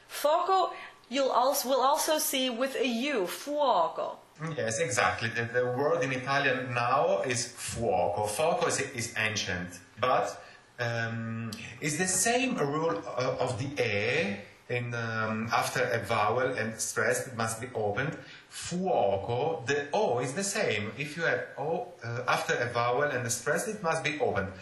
Foco, 0.08 0.72
you'll 1.08 1.30
also, 1.30 1.68
will 1.68 1.80
also 1.80 2.18
see 2.18 2.50
with 2.50 2.76
a 2.76 2.86
U, 2.86 3.22
fuoco. 3.22 4.16
Yes, 4.56 4.80
exactly. 4.80 5.28
The, 5.28 5.44
the 5.52 5.66
word 5.66 6.02
in 6.02 6.12
Italian 6.12 6.74
now 6.74 7.22
is 7.22 7.46
fuoco. 7.46 8.26
Fuoco 8.26 8.68
is, 8.68 8.80
is 8.80 9.14
ancient, 9.16 9.80
but 10.00 10.42
um, 10.78 11.50
it's 11.80 11.98
the 11.98 12.08
same 12.08 12.56
rule 12.56 13.02
uh, 13.06 13.36
of 13.38 13.58
the 13.58 13.82
e. 13.82 14.36
In, 14.70 14.94
um, 14.94 15.48
after 15.52 15.82
a 15.82 15.98
vowel 15.98 16.52
and 16.56 16.80
stressed, 16.80 17.26
it 17.26 17.36
must 17.36 17.60
be 17.60 17.66
opened. 17.74 18.16
Fuoco, 18.52 19.66
the 19.66 19.88
o 19.92 20.20
is 20.20 20.32
the 20.32 20.44
same. 20.44 20.92
If 20.96 21.16
you 21.16 21.24
have 21.24 21.42
o 21.58 21.88
uh, 22.04 22.22
after 22.28 22.54
a 22.54 22.66
vowel 22.66 23.02
and 23.02 23.26
a 23.26 23.30
stressed, 23.30 23.68
it 23.68 23.82
must 23.82 24.04
be 24.04 24.18
opened. 24.20 24.52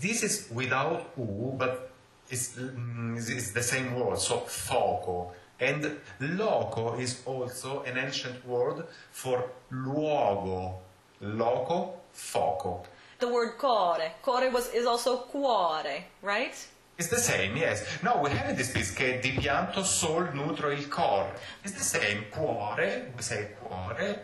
This 0.00 0.22
is 0.22 0.48
without 0.52 1.10
u, 1.16 1.54
but 1.58 1.90
it's, 2.30 2.56
mm, 2.56 3.16
it's 3.16 3.52
the 3.52 3.62
same 3.62 3.94
word. 3.98 4.18
So 4.18 4.38
foco. 4.40 5.32
And 5.60 5.98
loco 6.20 6.96
is 6.98 7.22
also 7.26 7.82
an 7.82 7.98
ancient 7.98 8.46
word 8.46 8.84
for 9.10 9.50
luogo. 9.72 10.74
Loco, 11.20 11.94
foco. 12.12 12.84
The 13.18 13.28
word 13.28 13.58
core. 13.58 14.12
Core 14.22 14.50
was, 14.50 14.72
is 14.72 14.86
also 14.86 15.24
cuore, 15.32 16.04
right? 16.22 16.54
It's 16.98 17.08
the 17.08 17.16
same, 17.16 17.56
yes. 17.56 17.84
No, 18.02 18.20
we 18.22 18.30
have 18.30 18.56
this 18.56 18.72
piece 18.72 18.92
che 18.92 19.20
di 19.20 19.32
pianto 19.32 19.84
sol 19.84 20.28
nutro 20.34 20.70
il 20.70 20.88
cor. 20.88 21.26
It's 21.64 21.74
the 21.74 21.84
same. 21.84 22.24
Cuore, 22.32 23.12
we 23.16 23.22
say 23.22 23.48
cuore. 23.60 24.18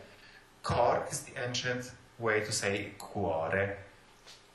Cor 0.62 1.06
is 1.10 1.20
the 1.20 1.40
ancient 1.44 1.90
way 2.18 2.40
to 2.40 2.52
say 2.52 2.92
cuore. 2.98 3.76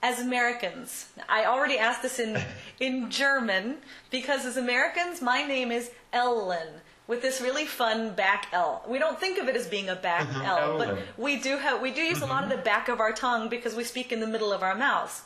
As 0.02 0.20
Americans, 0.20 1.08
I 1.28 1.46
already 1.46 1.78
asked 1.78 2.02
this 2.02 2.20
in, 2.20 2.42
in 2.80 3.10
German 3.12 3.78
because 4.10 4.46
as 4.46 4.56
Americans, 4.56 5.22
my 5.22 5.44
name 5.44 5.72
is 5.72 5.92
Ellen 6.14 6.68
with 7.08 7.22
this 7.22 7.42
really 7.42 7.66
fun 7.66 8.14
back 8.14 8.48
L. 8.54 8.84
We 8.88 8.98
don't 9.00 9.20
think 9.20 9.38
of 9.40 9.50
it 9.50 9.56
as 9.56 9.68
being 9.68 9.90
a 9.90 9.96
back 9.96 10.28
Mhm, 10.28 10.46
L, 10.48 10.78
but 10.78 11.00
we 11.18 11.38
do 11.38 11.58
have 11.58 11.82
we 11.82 11.92
do 11.92 12.02
use 12.02 12.22
a 12.22 12.28
lot 12.28 12.44
of 12.44 12.50
the 12.50 12.58
back 12.58 12.88
of 12.88 13.00
our 13.00 13.12
tongue 13.12 13.50
because 13.50 13.76
we 13.76 13.84
speak 13.84 14.12
in 14.12 14.20
the 14.20 14.28
middle 14.28 14.54
of 14.54 14.64
our 14.64 14.76
mouths. 14.76 15.24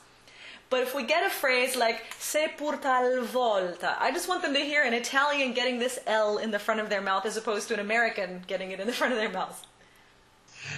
But 0.70 0.82
if 0.82 0.96
we 0.96 1.04
get 1.04 1.24
a 1.24 1.30
phrase 1.30 1.76
like 1.76 2.02
se 2.18 2.54
pur 2.58 2.78
tal 2.78 3.22
volta, 3.26 3.96
I 4.00 4.12
just 4.12 4.28
want 4.28 4.42
them 4.42 4.54
to 4.56 4.60
hear 4.62 4.84
an 4.84 4.94
Italian 4.96 5.54
getting 5.54 5.78
this 5.78 6.00
L 6.08 6.40
in 6.40 6.50
the 6.50 6.58
front 6.58 6.80
of 6.80 6.90
their 6.90 7.02
mouth 7.02 7.26
as 7.28 7.38
opposed 7.38 7.68
to 7.68 7.76
an 7.76 7.80
American 7.80 8.44
getting 8.48 8.72
it 8.72 8.80
in 8.80 8.88
the 8.88 8.94
front 8.94 9.14
of 9.14 9.20
their 9.20 9.30
mouth. 9.30 9.64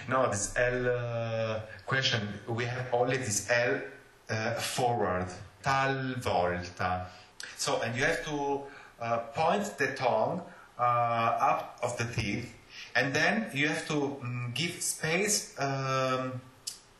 No, 0.08 0.30
this 0.30 0.54
L 0.58 0.88
uh, 0.88 1.60
question, 1.86 2.22
we 2.48 2.66
have 2.66 2.88
only 2.94 3.18
this 3.18 3.50
L 3.50 3.82
uh, 4.30 4.52
forward, 4.54 5.28
talvolta. 5.64 7.06
So, 7.58 7.82
and 7.82 7.96
you 7.96 8.04
have 8.04 8.24
to 8.26 8.62
uh, 9.02 9.18
point 9.34 9.78
the 9.78 9.88
tongue 9.96 10.42
uh, 10.80 10.82
up 10.82 11.80
of 11.84 11.98
the 11.98 12.06
teeth, 12.06 12.54
and 12.96 13.14
then 13.14 13.48
you 13.54 13.68
have 13.68 13.88
to 13.88 13.94
mm, 13.94 14.54
give 14.54 14.82
space 14.82 15.56
um, 15.60 16.42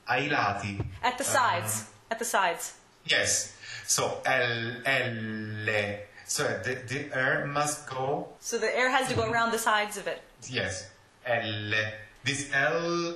ai 0.10 0.30
lati. 0.30 0.84
At 1.04 1.18
the 1.18 1.24
sides. 1.24 1.86
At 2.12 2.20
the 2.20 2.26
sides. 2.26 2.74
Yes. 3.06 3.56
So 3.86 4.22
L 4.26 4.72
L. 4.86 5.98
So 6.28 6.44
the, 6.64 6.76
the 6.88 7.16
air 7.16 7.46
must 7.46 7.88
go. 7.88 8.28
So 8.40 8.58
the 8.58 8.76
air 8.76 8.90
has 8.90 9.08
to 9.10 9.16
go 9.16 9.30
around 9.30 9.52
the 9.52 9.60
sides 9.60 9.98
of 9.98 10.08
it. 10.08 10.22
Yes. 10.50 10.90
L. 11.26 11.74
This 12.26 12.50
L 12.54 13.16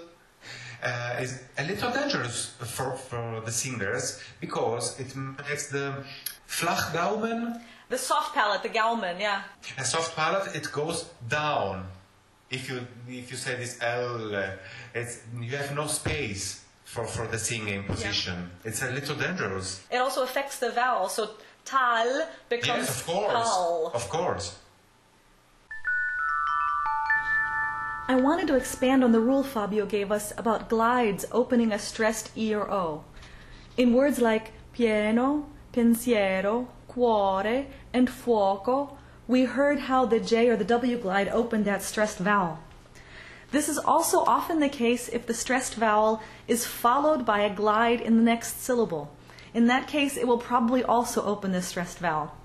uh, 0.84 1.16
is 1.20 1.42
a 1.58 1.64
little 1.64 1.92
dangerous 1.92 2.54
for, 2.60 2.92
for 2.96 3.42
the 3.44 3.52
singers 3.52 4.22
because 4.40 5.00
it 5.00 5.16
makes 5.16 5.70
the 5.72 6.04
Flachgaumen, 6.48 7.60
The 7.90 7.98
soft 7.98 8.36
palate, 8.36 8.62
the 8.64 8.70
Gaumen, 8.70 9.20
yeah. 9.20 9.42
a 9.78 9.84
soft 9.84 10.16
palate, 10.16 10.56
it 10.56 10.72
goes 10.72 11.10
down. 11.28 11.88
If 12.52 12.70
you 12.70 12.78
if 13.08 13.30
you 13.32 13.38
say 13.38 13.56
this 13.56 13.78
L, 13.82 14.36
uh, 14.36 14.52
it's 14.94 15.22
you 15.40 15.56
have 15.58 15.74
no 15.76 15.86
space 15.88 16.64
for, 16.84 17.06
for 17.06 17.28
the 17.28 17.38
singing 17.38 17.84
position. 17.84 18.50
It's 18.64 18.82
a 18.82 18.90
little 18.92 19.16
dangerous. 19.16 19.68
It 19.92 19.98
also 19.98 20.24
affects 20.24 20.58
the 20.60 20.72
vowel. 20.72 21.10
So 21.10 21.30
tal 21.66 22.28
becomes 22.50 22.88
Yes, 22.88 23.02
of 23.02 23.06
course. 23.08 23.34
tal. 23.34 23.92
Of 23.94 24.10
course. 24.10 24.58
I 28.10 28.16
wanted 28.16 28.48
to 28.48 28.56
expand 28.56 29.04
on 29.04 29.12
the 29.12 29.20
rule 29.20 29.44
Fabio 29.44 29.86
gave 29.86 30.12
us 30.12 30.34
about 30.36 30.68
glides 30.68 31.28
opening 31.32 31.72
a 31.72 31.78
stressed 31.78 32.36
E 32.36 32.56
or 32.56 32.68
O. 32.72 33.04
In 33.78 33.94
words 33.94 34.18
like 34.18 34.52
pieno, 34.74 35.46
pensiero, 35.72 36.70
cuore, 36.90 37.68
and 37.94 38.08
fuoco, 38.10 38.98
we 39.28 39.44
heard 39.44 39.82
how 39.82 40.08
the 40.08 40.20
J 40.20 40.50
or 40.50 40.56
the 40.56 40.64
W 40.64 40.98
glide 40.98 41.28
opened 41.28 41.66
that 41.66 41.84
stressed 41.84 42.18
vowel. 42.18 42.58
This 43.52 43.70
is 43.70 43.78
also 43.78 44.22
often 44.22 44.60
the 44.60 44.70
case 44.70 45.08
if 45.10 45.28
the 45.28 45.36
stressed 45.36 45.76
vowel 45.76 46.20
is 46.48 46.66
followed 46.66 47.28
by 47.28 47.42
a 47.42 47.54
glide 47.54 48.02
in 48.02 48.18
the 48.18 48.24
next 48.24 48.60
syllable. 48.60 49.16
In 49.54 49.68
that 49.68 49.88
case, 49.88 50.18
it 50.18 50.28
will 50.28 50.40
probably 50.40 50.84
also 50.84 51.24
open 51.24 51.52
the 51.52 51.62
stressed 51.62 52.00
vowel. 52.00 52.36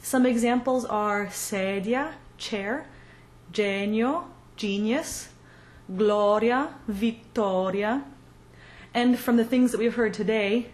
Some 0.00 0.24
examples 0.24 0.86
are 0.86 1.26
sedia, 1.26 2.14
chair, 2.38 2.86
genio, 3.52 4.28
genius, 4.56 5.28
gloria, 5.96 6.74
vittoria, 6.88 8.04
and 8.92 9.18
from 9.18 9.36
the 9.36 9.44
things 9.44 9.72
that 9.72 9.78
we've 9.78 9.96
heard 9.96 10.14
today, 10.14 10.66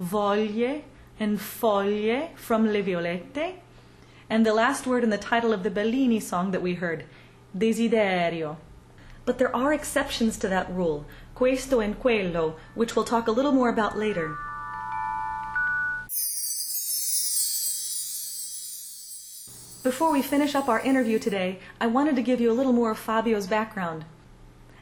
voglie 0.00 0.84
and 1.18 1.38
foglie 1.38 2.34
from 2.36 2.72
Le 2.72 2.82
Violette, 2.82 3.62
and 4.28 4.44
the 4.44 4.54
last 4.54 4.86
word 4.86 5.04
in 5.04 5.10
the 5.10 5.18
title 5.18 5.52
of 5.52 5.62
the 5.62 5.70
Bellini 5.70 6.20
song 6.20 6.50
that 6.50 6.62
we 6.62 6.74
heard, 6.74 7.04
desiderio. 7.56 8.56
But 9.24 9.38
there 9.38 9.54
are 9.54 9.72
exceptions 9.72 10.38
to 10.38 10.48
that 10.48 10.70
rule, 10.70 11.04
questo 11.34 11.80
and 11.80 11.98
quello, 11.98 12.56
which 12.74 12.94
we'll 12.94 13.04
talk 13.04 13.26
a 13.26 13.32
little 13.32 13.52
more 13.52 13.68
about 13.68 13.98
later. 13.98 14.36
Before 19.86 20.10
we 20.10 20.20
finish 20.20 20.56
up 20.56 20.68
our 20.68 20.80
interview 20.80 21.20
today, 21.20 21.60
I 21.80 21.86
wanted 21.86 22.16
to 22.16 22.22
give 22.22 22.40
you 22.40 22.50
a 22.50 22.58
little 22.58 22.72
more 22.72 22.90
of 22.90 22.98
Fabio's 22.98 23.46
background. 23.46 24.04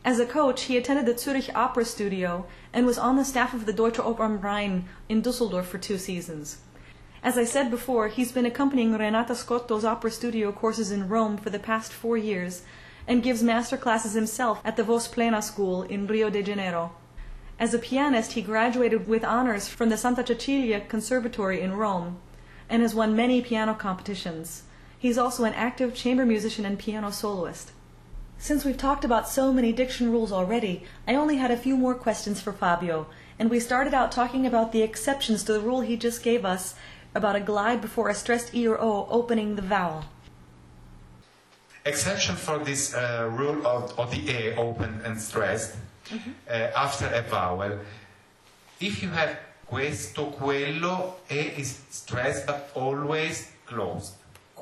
As 0.02 0.18
a 0.18 0.24
coach, 0.24 0.62
he 0.62 0.78
attended 0.78 1.04
the 1.04 1.18
Zurich 1.18 1.50
Opera 1.54 1.84
Studio 1.84 2.46
and 2.72 2.86
was 2.86 2.96
on 2.96 3.18
the 3.18 3.24
staff 3.26 3.52
of 3.52 3.66
the 3.66 3.74
Deutsche 3.74 3.98
Oper 3.98 4.24
am 4.24 4.40
Rhein 4.40 4.86
in 5.10 5.20
Dusseldorf 5.20 5.66
for 5.66 5.76
two 5.76 5.98
seasons. 5.98 6.62
As 7.22 7.36
I 7.36 7.44
said 7.44 7.70
before, 7.70 8.08
he's 8.08 8.32
been 8.32 8.46
accompanying 8.46 8.94
Renata 8.94 9.34
Scotto's 9.34 9.84
opera 9.84 10.10
studio 10.10 10.52
courses 10.52 10.90
in 10.90 11.10
Rome 11.10 11.36
for 11.36 11.50
the 11.50 11.58
past 11.58 11.92
four 11.92 12.16
years 12.16 12.62
and 13.06 13.22
gives 13.22 13.42
master 13.42 13.76
classes 13.76 14.14
himself 14.14 14.62
at 14.64 14.78
the 14.78 14.84
Voz 14.84 15.06
Plena 15.06 15.42
School 15.42 15.82
in 15.82 16.06
Rio 16.06 16.30
de 16.30 16.42
Janeiro. 16.42 16.92
As 17.58 17.74
a 17.74 17.78
pianist, 17.78 18.32
he 18.32 18.40
graduated 18.40 19.06
with 19.06 19.22
honors 19.22 19.68
from 19.68 19.90
the 19.90 19.98
Santa 19.98 20.26
Cecilia 20.26 20.80
Conservatory 20.80 21.60
in 21.60 21.74
Rome 21.74 22.16
and 22.70 22.80
has 22.80 22.94
won 22.94 23.14
many 23.14 23.42
piano 23.42 23.74
competitions. 23.74 24.62
He's 25.04 25.18
also 25.18 25.44
an 25.44 25.52
active 25.52 25.94
chamber 25.94 26.24
musician 26.24 26.64
and 26.64 26.78
piano 26.78 27.10
soloist. 27.10 27.72
Since 28.38 28.64
we've 28.64 28.78
talked 28.78 29.04
about 29.04 29.28
so 29.28 29.52
many 29.52 29.70
diction 29.70 30.10
rules 30.10 30.32
already, 30.32 30.84
I 31.06 31.14
only 31.14 31.36
had 31.36 31.50
a 31.50 31.58
few 31.58 31.76
more 31.76 31.94
questions 31.94 32.40
for 32.40 32.54
Fabio, 32.54 33.06
and 33.38 33.50
we 33.50 33.60
started 33.60 33.92
out 33.92 34.12
talking 34.12 34.46
about 34.46 34.72
the 34.72 34.80
exceptions 34.80 35.44
to 35.44 35.52
the 35.52 35.60
rule 35.60 35.82
he 35.82 35.98
just 35.98 36.22
gave 36.22 36.46
us 36.46 36.74
about 37.14 37.36
a 37.36 37.40
glide 37.40 37.82
before 37.82 38.08
a 38.08 38.14
stressed 38.14 38.54
E 38.54 38.66
or 38.66 38.80
O 38.80 39.06
opening 39.10 39.56
the 39.56 39.68
vowel. 39.76 40.06
Exception 41.84 42.34
for 42.34 42.58
this 42.60 42.94
uh, 42.94 43.28
rule 43.30 43.66
of, 43.66 43.92
of 43.98 44.10
the 44.10 44.30
A 44.30 44.56
open 44.56 45.02
and 45.04 45.20
stressed 45.20 45.76
uh, 46.48 46.54
after 46.74 47.08
a 47.08 47.20
vowel. 47.20 47.78
If 48.80 49.02
you 49.02 49.10
have 49.10 49.36
questo, 49.66 50.30
quello, 50.30 51.16
A 51.28 51.60
is 51.60 51.78
stressed 51.90 52.46
but 52.46 52.70
always 52.74 53.52
closed. 53.66 54.14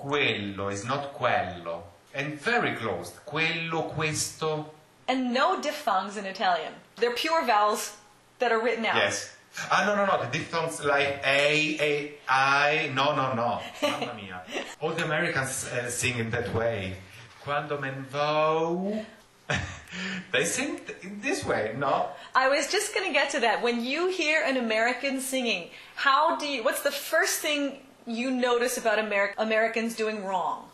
Quello 0.03 0.69
is 0.69 0.85
not 0.85 1.15
quello. 1.15 1.85
And 2.13 2.39
very 2.41 2.75
close. 2.75 3.13
Quello, 3.25 3.83
questo. 3.95 4.67
And 5.07 5.33
no 5.33 5.61
diphthongs 5.61 6.17
in 6.17 6.27
Italian. 6.27 6.73
They're 6.97 7.15
pure 7.15 7.47
vowels 7.47 7.97
that 8.41 8.51
are 8.51 8.61
written 8.61 8.85
out. 8.85 8.97
Yes. 8.97 9.37
Ah, 9.71 9.85
no, 9.87 9.95
no, 9.95 10.07
no. 10.07 10.25
The 10.25 10.39
diphthongs 10.39 10.85
like 10.85 11.23
A, 11.25 11.79
A, 11.81 12.15
I. 12.29 12.91
No, 12.95 13.15
no, 13.15 13.33
no. 13.35 13.61
Mamma 13.81 14.15
mia. 14.15 14.43
All 14.81 14.91
the 14.91 15.05
Americans 15.05 15.69
uh, 15.69 15.89
sing 15.89 16.19
in 16.19 16.31
that 16.31 16.53
way. 16.53 16.97
Quando 17.45 17.79
men 17.79 18.05
vo. 18.11 19.05
they 20.33 20.45
sing 20.45 20.81
in 21.03 21.21
this 21.21 21.45
way, 21.45 21.75
no? 21.79 22.09
I 22.35 22.49
was 22.49 22.67
just 22.73 22.93
going 22.95 23.07
to 23.07 23.13
get 23.13 23.31
to 23.31 23.41
that. 23.41 23.63
When 23.63 23.85
you 23.85 24.09
hear 24.09 24.43
an 24.43 24.57
American 24.57 25.21
singing, 25.21 25.71
how 25.95 26.37
do 26.37 26.47
you, 26.47 26.65
what's 26.65 26.83
the 26.83 26.91
first 26.91 27.39
thing 27.39 27.79
you 28.07 28.31
notice 28.31 28.77
about 28.77 28.99
Ameri- 28.99 29.35
Americans 29.39 29.95
doing 29.97 30.25
wrong? 30.25 30.69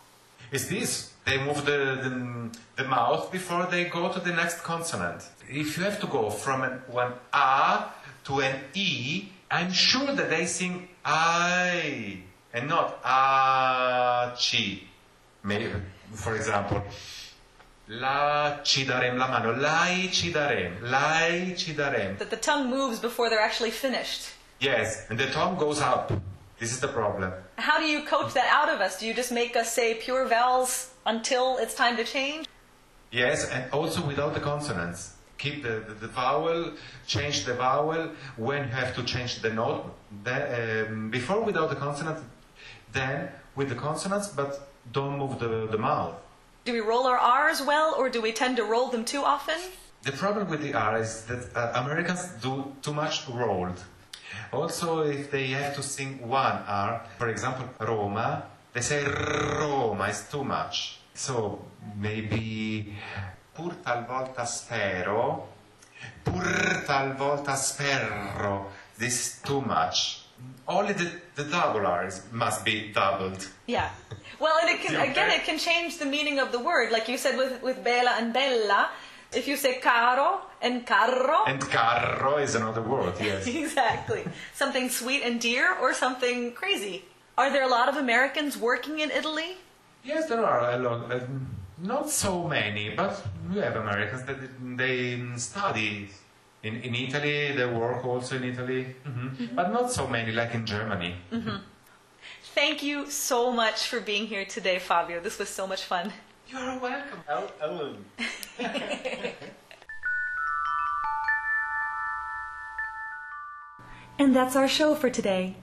Is 0.50 0.68
this? 0.68 1.12
They 1.24 1.38
move 1.38 1.64
the, 1.66 1.98
the, 2.02 2.82
the 2.82 2.88
mouth 2.88 3.30
before 3.30 3.66
they 3.66 3.84
go 3.84 4.10
to 4.10 4.20
the 4.20 4.32
next 4.32 4.62
consonant. 4.62 5.22
If 5.48 5.76
you 5.76 5.84
have 5.84 6.00
to 6.00 6.06
go 6.06 6.30
from 6.30 6.62
an, 6.62 6.82
one 6.88 7.12
A 7.32 7.84
to 8.24 8.40
an 8.40 8.60
E, 8.74 9.28
I'm 9.50 9.72
sure 9.72 10.06
that 10.06 10.30
they 10.30 10.46
sing 10.46 10.88
I 11.04 12.18
and 12.54 12.68
not 12.68 12.98
A, 13.04 14.34
Ci. 14.38 14.88
Maybe, 15.44 15.70
for 16.12 16.34
example, 16.34 16.82
La 17.90 18.60
ci 18.62 18.84
darem 18.84 19.16
la 19.16 19.28
mano, 19.28 19.58
lai 19.58 20.10
ci 20.12 20.30
darem, 20.30 20.76
lai 20.82 21.54
ci 21.56 21.72
darem. 21.72 22.18
That 22.18 22.28
the 22.28 22.36
tongue 22.36 22.68
moves 22.68 22.98
before 22.98 23.30
they're 23.30 23.40
actually 23.40 23.70
finished. 23.70 24.28
Yes, 24.60 25.06
and 25.08 25.18
the 25.18 25.26
tongue 25.28 25.56
goes 25.56 25.80
up. 25.80 26.12
This 26.58 26.72
is 26.72 26.80
the 26.80 26.88
problem. 26.88 27.32
How 27.56 27.78
do 27.78 27.84
you 27.84 28.02
coach 28.02 28.34
that 28.34 28.48
out 28.48 28.68
of 28.68 28.80
us? 28.80 28.98
Do 28.98 29.06
you 29.06 29.14
just 29.14 29.30
make 29.30 29.54
us 29.56 29.72
say 29.72 29.94
pure 29.94 30.26
vowels 30.26 30.90
until 31.06 31.56
it's 31.58 31.74
time 31.74 31.96
to 31.96 32.04
change? 32.04 32.46
Yes, 33.12 33.48
and 33.50 33.70
also 33.72 34.04
without 34.04 34.34
the 34.34 34.40
consonants. 34.40 35.14
Keep 35.38 35.62
the, 35.62 35.84
the, 35.86 35.94
the 35.94 36.08
vowel, 36.08 36.72
change 37.06 37.44
the 37.44 37.54
vowel 37.54 38.10
when 38.36 38.64
you 38.64 38.70
have 38.70 38.92
to 38.96 39.04
change 39.04 39.40
the 39.40 39.50
note. 39.50 39.94
Then, 40.24 40.88
um, 40.88 41.10
before 41.10 41.40
without 41.42 41.70
the 41.70 41.76
consonant, 41.76 42.18
then 42.92 43.28
with 43.54 43.68
the 43.68 43.76
consonants, 43.76 44.28
but 44.28 44.68
don't 44.92 45.16
move 45.16 45.38
the, 45.38 45.68
the 45.70 45.78
mouth. 45.78 46.16
Do 46.64 46.72
we 46.72 46.80
roll 46.80 47.06
our 47.06 47.16
R's 47.16 47.62
well 47.62 47.94
or 47.96 48.10
do 48.10 48.20
we 48.20 48.32
tend 48.32 48.56
to 48.56 48.64
roll 48.64 48.88
them 48.88 49.04
too 49.04 49.22
often? 49.22 49.58
The 50.02 50.12
problem 50.12 50.50
with 50.50 50.60
the 50.60 50.74
R 50.74 51.00
is 51.00 51.24
that 51.26 51.56
uh, 51.56 51.82
Americans 51.82 52.28
do 52.42 52.74
too 52.82 52.94
much 52.94 53.28
rolled. 53.28 53.82
Also, 54.52 55.02
if 55.02 55.30
they 55.30 55.48
have 55.48 55.74
to 55.74 55.82
sing 55.82 56.26
one 56.28 56.62
R, 56.66 57.02
for 57.18 57.28
example, 57.28 57.68
Roma, 57.80 58.44
they 58.72 58.80
say 58.80 59.04
Roma 59.04 60.04
is 60.08 60.24
too 60.30 60.44
much. 60.44 60.98
So 61.14 61.64
maybe 61.96 62.94
pur 63.54 63.70
talvolta 63.84 64.46
spero, 64.46 65.48
pur 66.24 66.84
talvolta 66.86 67.56
spero. 67.56 68.66
This 68.96 69.14
is 69.36 69.42
too 69.42 69.60
much. 69.60 70.24
Only 70.68 70.92
the, 70.92 71.10
the 71.34 71.44
double 71.44 71.86
R's 71.86 72.22
must 72.30 72.64
be 72.64 72.92
doubled. 72.92 73.48
Yeah. 73.66 73.90
Well, 74.38 74.56
and 74.60 74.70
it 74.70 74.80
can, 74.80 74.94
Okay. 74.96 75.10
again, 75.10 75.30
it 75.30 75.44
can 75.44 75.58
change 75.58 75.98
the 75.98 76.04
meaning 76.06 76.38
of 76.38 76.52
the 76.52 76.58
word. 76.60 76.92
Like 76.92 77.08
you 77.08 77.18
said 77.18 77.36
with, 77.36 77.60
with 77.62 77.82
bella 77.82 78.14
and 78.18 78.32
bella, 78.32 78.90
if 79.32 79.48
you 79.48 79.56
say 79.56 79.78
caro 79.80 80.42
and 80.62 80.86
carro, 80.86 81.44
And 81.46 81.60
carro 81.60 82.36
is 82.38 82.54
another 82.54 82.82
word, 82.82 83.14
yes. 83.20 83.46
exactly. 83.46 84.24
Something 84.54 84.88
sweet 84.90 85.22
and 85.22 85.40
dear 85.40 85.74
or 85.80 85.94
something 85.94 86.52
crazy. 86.52 87.04
Are 87.36 87.50
there 87.50 87.62
a 87.64 87.68
lot 87.68 87.88
of 87.88 87.96
Americans 87.96 88.56
working 88.58 88.98
in 89.00 89.10
Italy? 89.10 89.56
Yes, 90.04 90.26
there 90.28 90.44
are 90.44 90.70
a 90.72 90.78
lot. 90.78 91.10
Uh, 91.12 91.20
not 91.80 92.10
so 92.10 92.48
many, 92.48 92.90
but 92.96 93.22
we 93.52 93.60
have 93.60 93.76
Americans 93.76 94.24
that 94.24 94.38
they 94.76 95.22
study 95.36 96.10
in, 96.64 96.74
in 96.82 96.94
Italy. 96.94 97.52
They 97.56 97.66
work 97.66 98.04
also 98.04 98.36
in 98.36 98.44
Italy, 98.44 98.96
Mhm. 99.06 99.54
but 99.54 99.70
not 99.72 99.92
so 99.92 100.06
many 100.08 100.32
like 100.32 100.54
in 100.54 100.66
Germany. 100.66 101.14
Thank 102.54 102.82
you 102.82 103.08
so 103.10 103.52
much 103.52 103.86
for 103.86 104.00
being 104.00 104.26
here 104.26 104.44
today, 104.44 104.78
Fabio. 104.80 105.20
This 105.20 105.38
was 105.38 105.48
so 105.48 105.66
much 105.68 105.84
fun. 105.84 106.12
You 106.50 106.58
are 106.58 106.78
welcome, 106.78 107.20
El- 107.28 107.52
Ellen. 107.60 108.04
And 114.18 114.34
that's 114.34 114.56
our 114.56 114.66
show 114.66 114.94
for 114.94 115.10
today. 115.10 115.54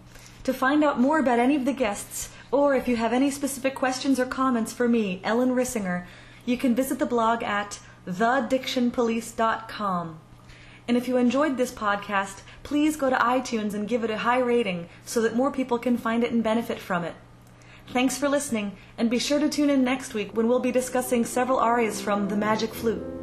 To 0.43 0.53
find 0.53 0.83
out 0.83 0.99
more 0.99 1.17
about 1.19 1.39
any 1.39 1.55
of 1.55 1.65
the 1.65 1.73
guests, 1.73 2.29
or 2.51 2.75
if 2.75 2.87
you 2.87 2.95
have 2.95 3.11
any 3.11 3.31
specific 3.31 3.73
questions 3.75 4.19
or 4.19 4.25
comments 4.25 4.71
for 4.71 4.87
me, 4.87 5.19
Ellen 5.23 5.55
Rissinger, 5.55 6.05
you 6.45 6.57
can 6.57 6.73
visit 6.73 6.99
the 6.99 7.05
blog 7.05 7.43
at 7.43 7.79
thedictionpolice.com. 8.07 10.19
And 10.87 10.95
if 10.95 11.07
you 11.07 11.17
enjoyed 11.17 11.57
this 11.57 11.71
podcast, 11.71 12.41
please 12.63 12.95
go 12.95 13.09
to 13.09 13.15
iTunes 13.15 13.73
and 13.73 13.87
give 13.87 14.03
it 14.03 14.11
a 14.11 14.19
high 14.19 14.37
rating 14.39 14.87
so 15.03 15.19
that 15.21 15.35
more 15.35 15.51
people 15.51 15.79
can 15.79 15.97
find 15.97 16.23
it 16.23 16.31
and 16.31 16.43
benefit 16.43 16.79
from 16.79 17.03
it. 17.03 17.15
Thanks 17.87 18.17
for 18.17 18.29
listening, 18.29 18.77
and 18.97 19.09
be 19.09 19.19
sure 19.19 19.39
to 19.39 19.49
tune 19.49 19.69
in 19.69 19.83
next 19.83 20.13
week 20.13 20.33
when 20.35 20.47
we'll 20.47 20.59
be 20.59 20.71
discussing 20.71 21.25
several 21.25 21.59
arias 21.59 21.99
from 22.01 22.29
The 22.29 22.37
Magic 22.37 22.73
Flute. 22.73 23.14